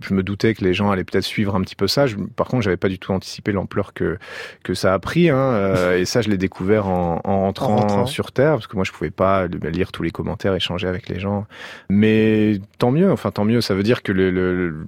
[0.00, 2.06] Je me doutais que les gens allaient peut-être suivre un petit peu ça.
[2.06, 4.18] Je- par contre, j'avais pas du tout anticipé l'ampleur que
[4.62, 5.30] que ça a pris.
[5.30, 8.06] Hein, euh, et ça, je l'ai découvert en, en, rentrant En rentrant.
[8.06, 11.18] sur Terre, parce que moi, je pouvais pas lire tous les commentaires, échanger avec les
[11.20, 11.46] gens.
[11.88, 13.10] Mais tant mieux.
[13.12, 13.60] Enfin, tant mieux.
[13.60, 14.86] Ça veut dire que le, le-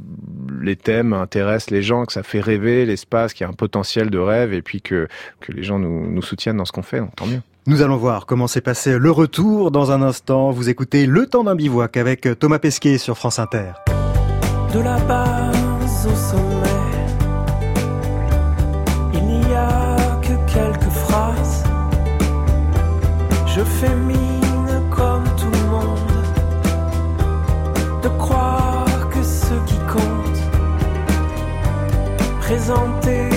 [0.60, 3.93] les thèmes intéressent les gens, que ça fait rêver l'espace, qu'il y a un potentiel
[4.02, 5.08] de rêve, et puis que
[5.40, 7.00] que les gens nous, nous soutiennent dans ce qu'on fait.
[7.00, 7.40] Donc, tant mieux.
[7.66, 10.50] Nous allons voir comment s'est passé le retour dans un instant.
[10.50, 13.72] Vous écoutez Le temps d'un bivouac avec Thomas Pesquet sur France Inter.
[14.74, 16.68] De la base au sommet,
[19.14, 21.64] il n'y a que quelques phrases.
[23.46, 25.98] Je fais mine comme tout le monde
[28.02, 30.40] de croire que ce qui compte,
[32.40, 33.33] présenté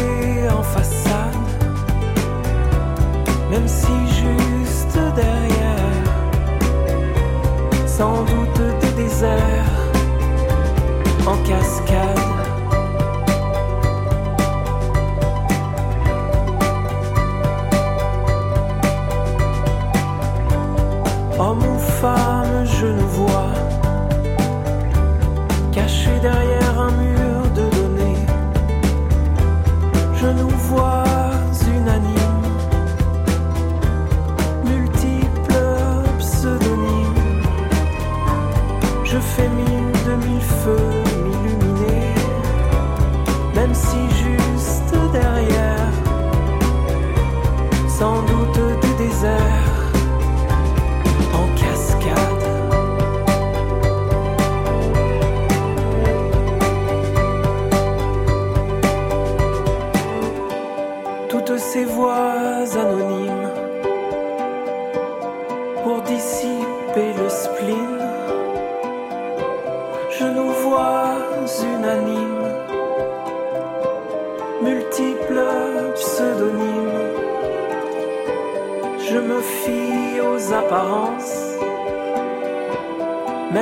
[22.79, 23.53] je ne vois,
[25.71, 28.21] caché derrière un mur de données,
[30.13, 31.03] je nous vois
[31.75, 32.51] unanimes,
[34.63, 35.73] multiples
[36.19, 37.23] pseudonymes.
[39.05, 42.13] Je fais mille de mille feux m'illuminer,
[43.55, 45.93] même si juste derrière,
[47.87, 49.46] sans doute des déserts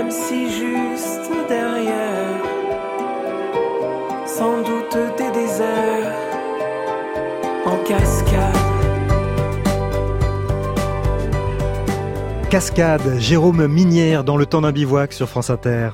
[0.10, 2.42] si juste derrière,
[4.26, 6.14] sans doute des déserts
[7.66, 8.56] en cascade.
[12.50, 15.90] Cascade, Jérôme Minière dans Le temps d'un bivouac sur France Inter.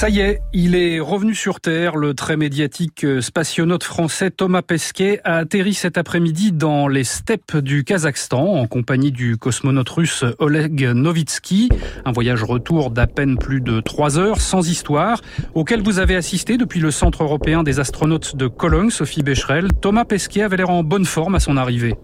[0.00, 1.94] Ça y est, il est revenu sur Terre.
[1.94, 7.58] Le très médiatique euh, spationaute français Thomas Pesquet a atterri cet après-midi dans les steppes
[7.58, 11.68] du Kazakhstan en compagnie du cosmonaute russe Oleg Novitsky.
[12.06, 15.20] Un voyage retour d'à peine plus de trois heures, sans histoire,
[15.52, 19.68] auquel vous avez assisté depuis le Centre européen des astronautes de Cologne, Sophie Becherel.
[19.82, 21.94] Thomas Pesquet avait l'air en bonne forme à son arrivée.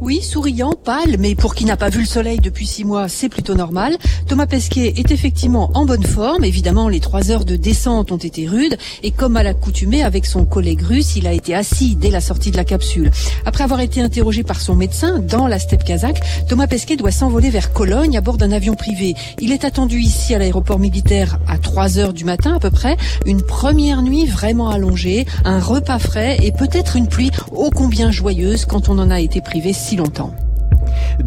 [0.00, 3.28] Oui, souriant, pâle, mais pour qui n'a pas vu le soleil depuis six mois, c'est
[3.28, 3.96] plutôt normal.
[4.28, 6.44] Thomas Pesquet est effectivement en bonne forme.
[6.44, 8.76] Évidemment, les trois heures de descente ont été rudes.
[9.02, 12.50] Et comme à l'accoutumée avec son collègue russe, il a été assis dès la sortie
[12.50, 13.10] de la capsule.
[13.46, 17.50] Après avoir été interrogé par son médecin dans la steppe kazakh, Thomas Pesquet doit s'envoler
[17.50, 19.14] vers Cologne à bord d'un avion privé.
[19.40, 22.96] Il est attendu ici à l'aéroport militaire à 3 heures du matin à peu près.
[23.26, 28.64] Une première nuit vraiment allongée, un repas frais et peut-être une pluie ô combien joyeuse
[28.64, 30.34] quand on en a été privé si longtemps.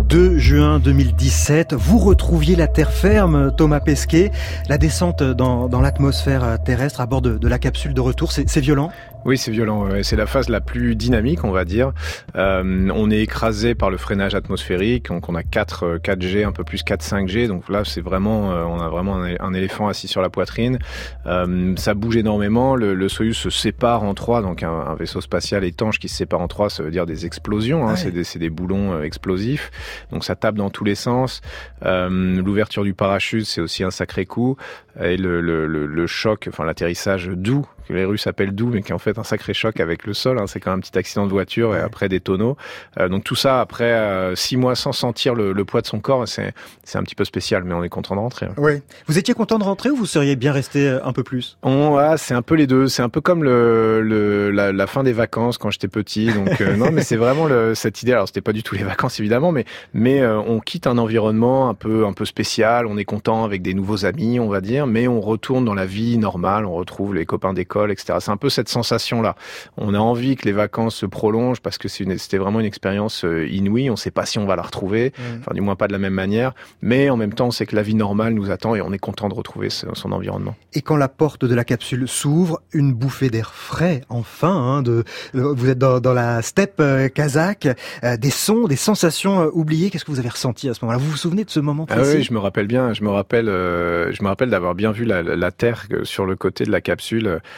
[0.09, 4.31] 2 juin 2017, vous retrouviez la terre ferme, Thomas Pesquet.
[4.69, 8.91] La descente dans, l'atmosphère terrestre à bord de la capsule de retour, c'est violent?
[9.26, 9.88] Oui, c'est violent.
[10.03, 11.91] C'est la phase la plus dynamique, on va dire.
[12.36, 16.63] Euh, on est écrasé par le freinage atmosphérique, donc on a 4 4G, un peu
[16.63, 17.47] plus 4 5G.
[17.47, 20.80] Donc là, c'est vraiment, euh, on a vraiment un, éléphant assis sur la poitrine.
[21.26, 22.76] Euh, ça bouge énormément.
[22.76, 26.15] Le, le, Soyuz se sépare en trois, donc un, un, vaisseau spatial étanche qui se
[26.15, 27.88] sépare en trois, ça veut dire des explosions.
[27.88, 27.97] Hein, ouais.
[27.97, 29.72] C'est des, des, boulons euh, explosifs.
[30.11, 31.41] Donc ça tape dans tous les sens.
[31.86, 32.07] Euh,
[32.41, 34.57] L'ouverture du parachute, c'est aussi un sacré coup.
[35.01, 38.91] Et le, le, le choc, enfin l'atterrissage doux que les Russes appellent doux, mais qui
[38.91, 40.39] est en fait un sacré choc avec le sol.
[40.39, 40.47] Hein.
[40.47, 42.57] C'est quand même un petit accident de voiture et après des tonneaux.
[42.99, 45.99] Euh, donc tout ça après euh, six mois sans sentir le, le poids de son
[45.99, 48.47] corps, c'est c'est un petit peu spécial, mais on est content de rentrer.
[48.57, 48.81] Oui.
[49.07, 51.57] Vous étiez content de rentrer ou vous seriez bien resté euh, un peu plus?
[51.63, 52.88] On, ah, c'est un peu les deux.
[52.88, 56.31] C'est un peu comme le, le la, la, fin des vacances quand j'étais petit.
[56.33, 58.13] Donc euh, non, mais c'est vraiment le, cette idée.
[58.13, 61.73] Alors c'était pas du tout les vacances évidemment, mais mais on quitte un environnement un
[61.73, 62.85] peu un peu spécial.
[62.85, 65.85] On est content avec des nouveaux amis, on va dire, mais on retourne dans la
[65.85, 66.65] vie normale.
[66.65, 68.19] On retrouve les copains d'école etc.
[68.19, 69.36] C'est un peu cette sensation-là.
[69.78, 73.47] On a envie que les vacances se prolongent parce que c'était vraiment une expérience euh,
[73.47, 73.89] inouïe.
[73.89, 75.21] On ne sait pas si on va la retrouver, mmh.
[75.39, 77.75] enfin du moins pas de la même manière, mais en même temps, on sait que
[77.75, 80.55] la vie normale nous attend et on est content de retrouver ce, son environnement.
[80.73, 85.03] Et quand la porte de la capsule s'ouvre, une bouffée d'air frais, enfin, hein, de,
[85.34, 87.67] vous êtes dans, dans la steppe euh, kazakh,
[88.03, 89.89] euh, des sons, des sensations euh, oubliées.
[89.89, 90.99] Qu'est-ce que vous avez ressenti à ce moment-là?
[90.99, 92.93] Vous vous souvenez de ce moment précis ah Oui, je me rappelle bien.
[92.93, 96.36] Je me rappelle, euh, je me rappelle d'avoir bien vu la, la, terre sur le
[96.36, 97.39] côté de la capsule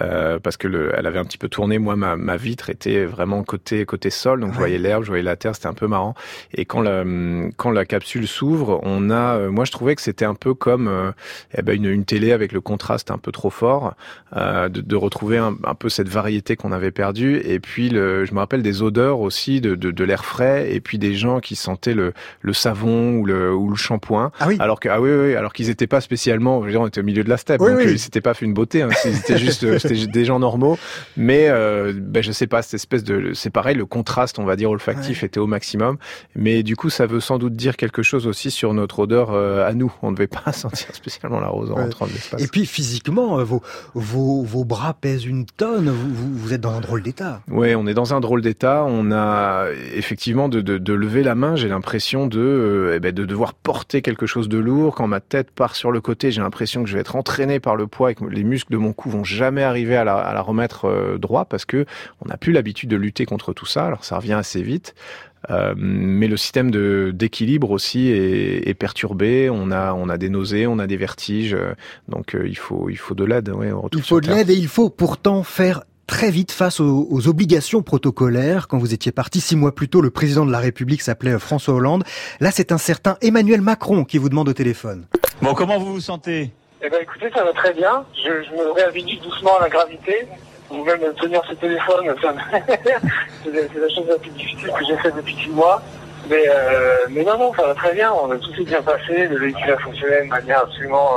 [0.00, 1.78] euh, parce que le, elle avait un petit peu tourné.
[1.78, 4.54] Moi, ma, ma vitre était vraiment côté côté sol, donc ouais.
[4.54, 6.14] je voyais l'herbe, je voyais la terre, c'était un peu marrant.
[6.52, 7.04] Et quand la
[7.56, 10.88] quand la capsule s'ouvre, on a, euh, moi, je trouvais que c'était un peu comme
[10.88, 11.12] euh,
[11.56, 13.94] eh ben une, une, télé avec le contraste un peu trop fort,
[14.36, 17.40] euh, de, de, retrouver un, un, peu cette variété qu'on avait perdue.
[17.44, 20.80] Et puis, le, je me rappelle des odeurs aussi, de, de, de l'air frais, et
[20.80, 24.32] puis des gens qui sentaient le, le savon ou le ou le shampoing.
[24.40, 24.56] Ah oui.
[24.60, 27.00] Alors que ah oui, oui alors qu'ils n'étaient pas spécialement, je veux dire, on était
[27.00, 27.92] au milieu de la steppe, oui, donc oui.
[27.92, 28.82] ils s'étaient pas fait une beauté.
[28.82, 30.78] Hein, c'était juste c'était des gens normaux,
[31.16, 34.56] mais euh, ben, je sais pas, cette espèce de, c'est pareil, le contraste, on va
[34.56, 35.26] dire olfactif, ouais.
[35.26, 35.98] était au maximum,
[36.34, 39.66] mais du coup, ça veut sans doute dire quelque chose aussi sur notre odeur euh,
[39.66, 39.92] à nous.
[40.02, 41.84] On ne devait pas sentir spécialement la rose en ouais.
[41.84, 42.42] rentrant de l'espace.
[42.42, 43.62] Et puis physiquement, vos,
[43.94, 45.88] vos, vos bras pèsent une tonne.
[45.88, 47.40] Vous, vous, vous êtes dans un drôle d'état.
[47.50, 48.84] Oui, on est dans un drôle d'état.
[48.86, 51.56] On a effectivement de, de, de lever la main.
[51.56, 54.94] J'ai l'impression de, euh, eh ben, de devoir porter quelque chose de lourd.
[54.94, 57.76] Quand ma tête part sur le côté, j'ai l'impression que je vais être entraîné par
[57.76, 60.32] le poids et que les muscles de mon cou vont jamais arriver à la, à
[60.32, 61.84] la remettre euh, droit parce que
[62.24, 63.86] on n'a plus l'habitude de lutter contre tout ça.
[63.86, 64.94] Alors ça revient assez vite.
[65.50, 66.70] Euh, mais le système
[67.12, 69.50] d'équilibre aussi est, est, perturbé.
[69.50, 71.56] On a, on a des nausées, on a des vertiges.
[72.08, 73.50] Donc euh, il faut, il faut de l'aide.
[73.50, 77.28] Ouais, il faut de l'aide et il faut pourtant faire très vite face aux, aux,
[77.28, 78.68] obligations protocolaires.
[78.68, 81.74] Quand vous étiez parti six mois plus tôt, le président de la République s'appelait François
[81.74, 82.04] Hollande.
[82.40, 85.06] Là, c'est un certain Emmanuel Macron qui vous demande au téléphone.
[85.42, 86.52] Bon, comment vous vous sentez?
[86.86, 88.04] Eh ben, écoutez, ça va très bien.
[88.14, 90.28] Je, me réhabitue doucement à la gravité
[90.70, 92.14] ou même tenir ce téléphone,
[93.42, 95.80] c'est la chose la plus difficile que j'ai fait depuis six mois.
[96.28, 98.12] Mais, euh, mais non, non, ça va très bien.
[98.12, 99.28] On a tout s'est bien passé.
[99.28, 101.10] Le véhicule a fonctionné de manière absolument,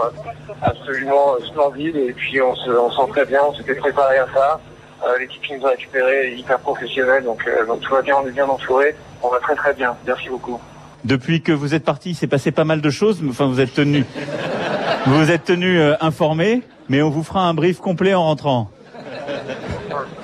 [0.61, 1.97] absolument splendide.
[1.97, 3.41] Et puis on se, on sent très bien.
[3.45, 4.61] On s'était préparé à ça.
[5.05, 7.26] Euh, L'équipe qui nous a récupéré est hyper professionnelle.
[7.26, 8.15] Donc, euh, donc tout va bien.
[8.24, 8.95] On est bien entouré.
[9.22, 9.97] On va très très bien.
[10.05, 10.61] Merci beaucoup.
[11.08, 13.22] Depuis que vous êtes parti, il s'est passé pas mal de choses.
[13.22, 14.03] Vous êtes tenu,
[15.05, 18.70] vous vous êtes tenu euh, informé, mais on vous fera un brief complet en rentrant.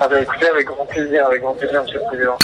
[0.00, 2.36] Ah écoutez, avec grand plaisir, avec grand plaisir, Monsieur le Président.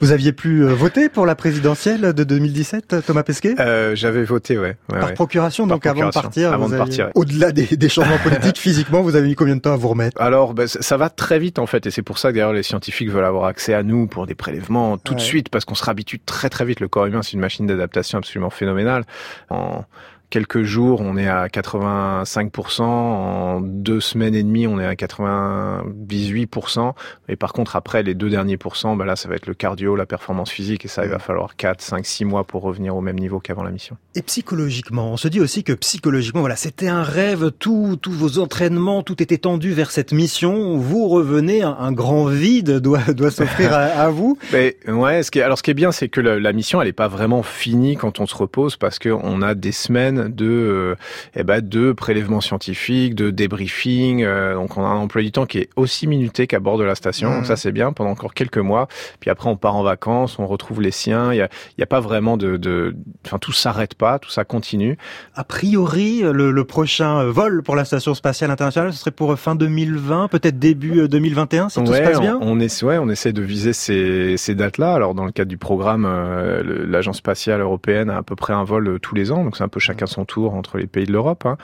[0.00, 3.54] Vous aviez pu euh, voter pour la présidentielle de 2017, Thomas Pesquet?
[3.60, 4.76] Euh, J'avais voté, ouais.
[4.90, 5.14] ouais Par ouais.
[5.14, 6.52] procuration, Par donc procuration, avant de partir.
[6.52, 6.78] Avant de aviez...
[6.78, 7.10] partir.
[7.14, 10.20] Au-delà des, des, changements politiques, physiquement, vous avez mis combien de temps à vous remettre?
[10.20, 12.62] Alors, ben, ça va très vite en fait, et c'est pour ça que d'ailleurs les
[12.62, 15.18] scientifiques veulent avoir accès à nous pour des prélèvements tout ouais.
[15.18, 16.80] de suite, parce qu'on se réhabitue très très vite.
[16.80, 19.04] Le corps humain, c'est une machine d'adaptation absolument phénoménale.
[19.50, 19.84] En
[20.30, 22.82] quelques jours, on est à 85%.
[22.82, 26.92] En deux semaines et demie, on est à 98%.
[27.28, 29.96] Et par contre, après les deux derniers pourcents, bah là, ça va être le cardio,
[29.96, 30.84] la performance physique.
[30.84, 33.62] Et ça, il va falloir 4, 5, 6 mois pour revenir au même niveau qu'avant
[33.62, 33.96] la mission.
[34.14, 38.38] Et psychologiquement, on se dit aussi que psychologiquement, voilà, c'était un rêve, tout, tous vos
[38.38, 40.76] entraînements, tout était tendu vers cette mission.
[40.76, 44.38] Vous revenez, un, un grand vide doit, doit s'offrir à, à, vous.
[44.52, 46.82] Mais ouais, ce qui est, alors ce qui est bien, c'est que la, la, mission,
[46.82, 50.17] elle est pas vraiment finie quand on se repose parce que on a des semaines
[50.18, 50.94] de, euh,
[51.34, 54.22] eh ben, de prélèvements scientifiques, de débriefing.
[54.24, 56.84] Euh, donc on a un emploi du temps qui est aussi minuté qu'à bord de
[56.84, 57.30] la station.
[57.30, 57.34] Mmh.
[57.34, 58.88] Donc ça c'est bien pendant encore quelques mois.
[59.20, 61.32] Puis après on part en vacances, on retrouve les siens.
[61.32, 61.48] Il y a,
[61.80, 62.94] a pas vraiment de,
[63.24, 64.96] enfin tout s'arrête pas, tout ça continue.
[65.34, 69.54] A priori, le, le, prochain vol pour la station spatiale internationale, ce serait pour fin
[69.54, 72.38] 2020, peut-être début 2021, si ouais, tout se passe bien.
[72.40, 74.92] On, on, est, ouais, on essaie de viser ces, ces dates-là.
[74.94, 78.64] Alors dans le cadre du programme, euh, l'agence spatiale européenne a à peu près un
[78.64, 81.06] vol euh, tous les ans, donc c'est un peu chacun son tour entre les pays
[81.06, 81.46] de l'Europe.
[81.46, 81.56] Hein.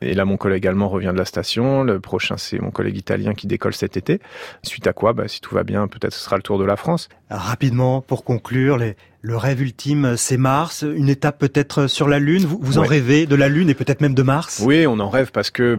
[0.00, 1.82] Et là, mon collègue allemand revient de la station.
[1.82, 4.20] Le prochain, c'est mon collègue italien qui décolle cet été.
[4.62, 6.76] Suite à quoi, bah, si tout va bien, peut-être ce sera le tour de la
[6.76, 7.08] France.
[7.30, 12.44] Rapidement, pour conclure, les, le rêve ultime, c'est Mars, une étape peut-être sur la Lune.
[12.44, 12.88] Vous, vous en ouais.
[12.88, 14.62] rêvez de la Lune et peut-être même de Mars?
[14.64, 15.78] Oui, on en rêve parce que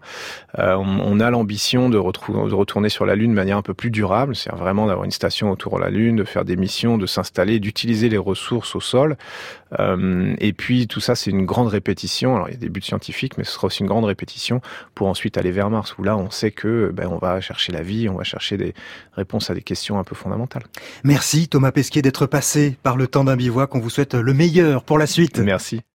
[0.59, 3.73] euh, on, on, a l'ambition de, de, retourner sur la Lune de manière un peu
[3.73, 6.97] plus durable, c'est vraiment d'avoir une station autour de la Lune, de faire des missions,
[6.97, 9.17] de s'installer, d'utiliser les ressources au sol.
[9.77, 12.35] Euh, et puis tout ça, c'est une grande répétition.
[12.35, 14.61] Alors il y a des buts scientifiques, mais ce sera aussi une grande répétition
[14.95, 17.81] pour ensuite aller vers Mars, où là, on sait que ben, on va chercher la
[17.81, 18.73] vie, on va chercher des
[19.13, 20.63] réponses à des questions un peu fondamentales.
[21.03, 23.75] Merci Thomas Pesquet d'être passé par le temps d'un bivouac.
[23.75, 25.39] On vous souhaite le meilleur pour la suite.
[25.39, 25.81] Merci.